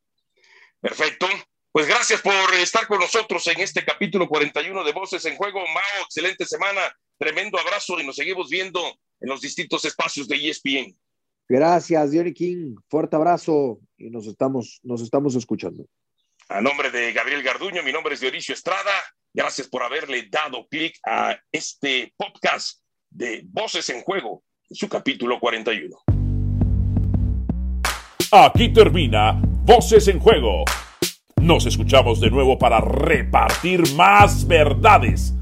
Perfecto. 0.82 1.28
Pues 1.72 1.88
gracias 1.88 2.22
por 2.22 2.34
estar 2.56 2.86
con 2.88 3.00
nosotros 3.00 3.48
en 3.48 3.62
este 3.62 3.86
capítulo 3.86 4.28
41 4.28 4.84
de 4.84 4.92
Voces 4.92 5.24
en 5.26 5.38
Juego. 5.38 5.66
Mao, 5.68 6.04
excelente 6.04 6.46
semana, 6.46 6.82
tremendo 7.18 7.58
abrazo 7.58 8.00
y 8.00 8.06
nos 8.06 8.18
seguimos 8.18 8.50
viendo 8.50 9.00
en 9.20 9.30
los 9.30 9.42
distintos 9.42 9.86
espacios 9.86 10.28
de 10.28 10.36
ESPN. 10.36 10.96
Gracias, 11.50 12.12
Johnny 12.14 12.34
King. 12.34 12.76
Fuerte 12.90 13.16
abrazo 13.16 13.80
y 13.98 14.10
nos 14.10 14.28
estamos, 14.28 14.80
nos 14.84 15.02
estamos 15.02 15.36
escuchando. 15.36 15.86
A 16.50 16.62
nombre 16.62 16.92
de 16.92 17.14
Gabriel 17.14 17.44
Garduño, 17.44 17.84
mi 17.84 17.92
nombre 17.92 18.14
es 18.14 18.20
Dionisio 18.20 18.54
Estrada. 18.54 18.92
Gracias 19.34 19.68
por 19.68 19.84
haberle 19.84 20.28
dado 20.30 20.68
clic 20.68 20.98
a 21.06 21.38
este 21.52 22.14
podcast 22.18 22.82
de 23.10 23.44
Voces 23.46 23.90
en 23.90 24.02
Juego, 24.02 24.44
su 24.70 24.88
capítulo 24.90 25.40
41. 25.40 25.96
Aquí 28.32 28.74
termina 28.74 29.40
Voces 29.64 30.08
en 30.08 30.20
Juego. 30.20 30.66
Nos 31.42 31.66
escuchamos 31.66 32.20
de 32.20 32.30
nuevo 32.30 32.58
para 32.58 32.82
repartir 32.82 33.94
más 33.94 34.46
verdades 34.48 35.34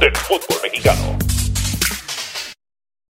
del 0.00 0.16
fútbol 0.16 0.58
mexicano. 0.62 1.18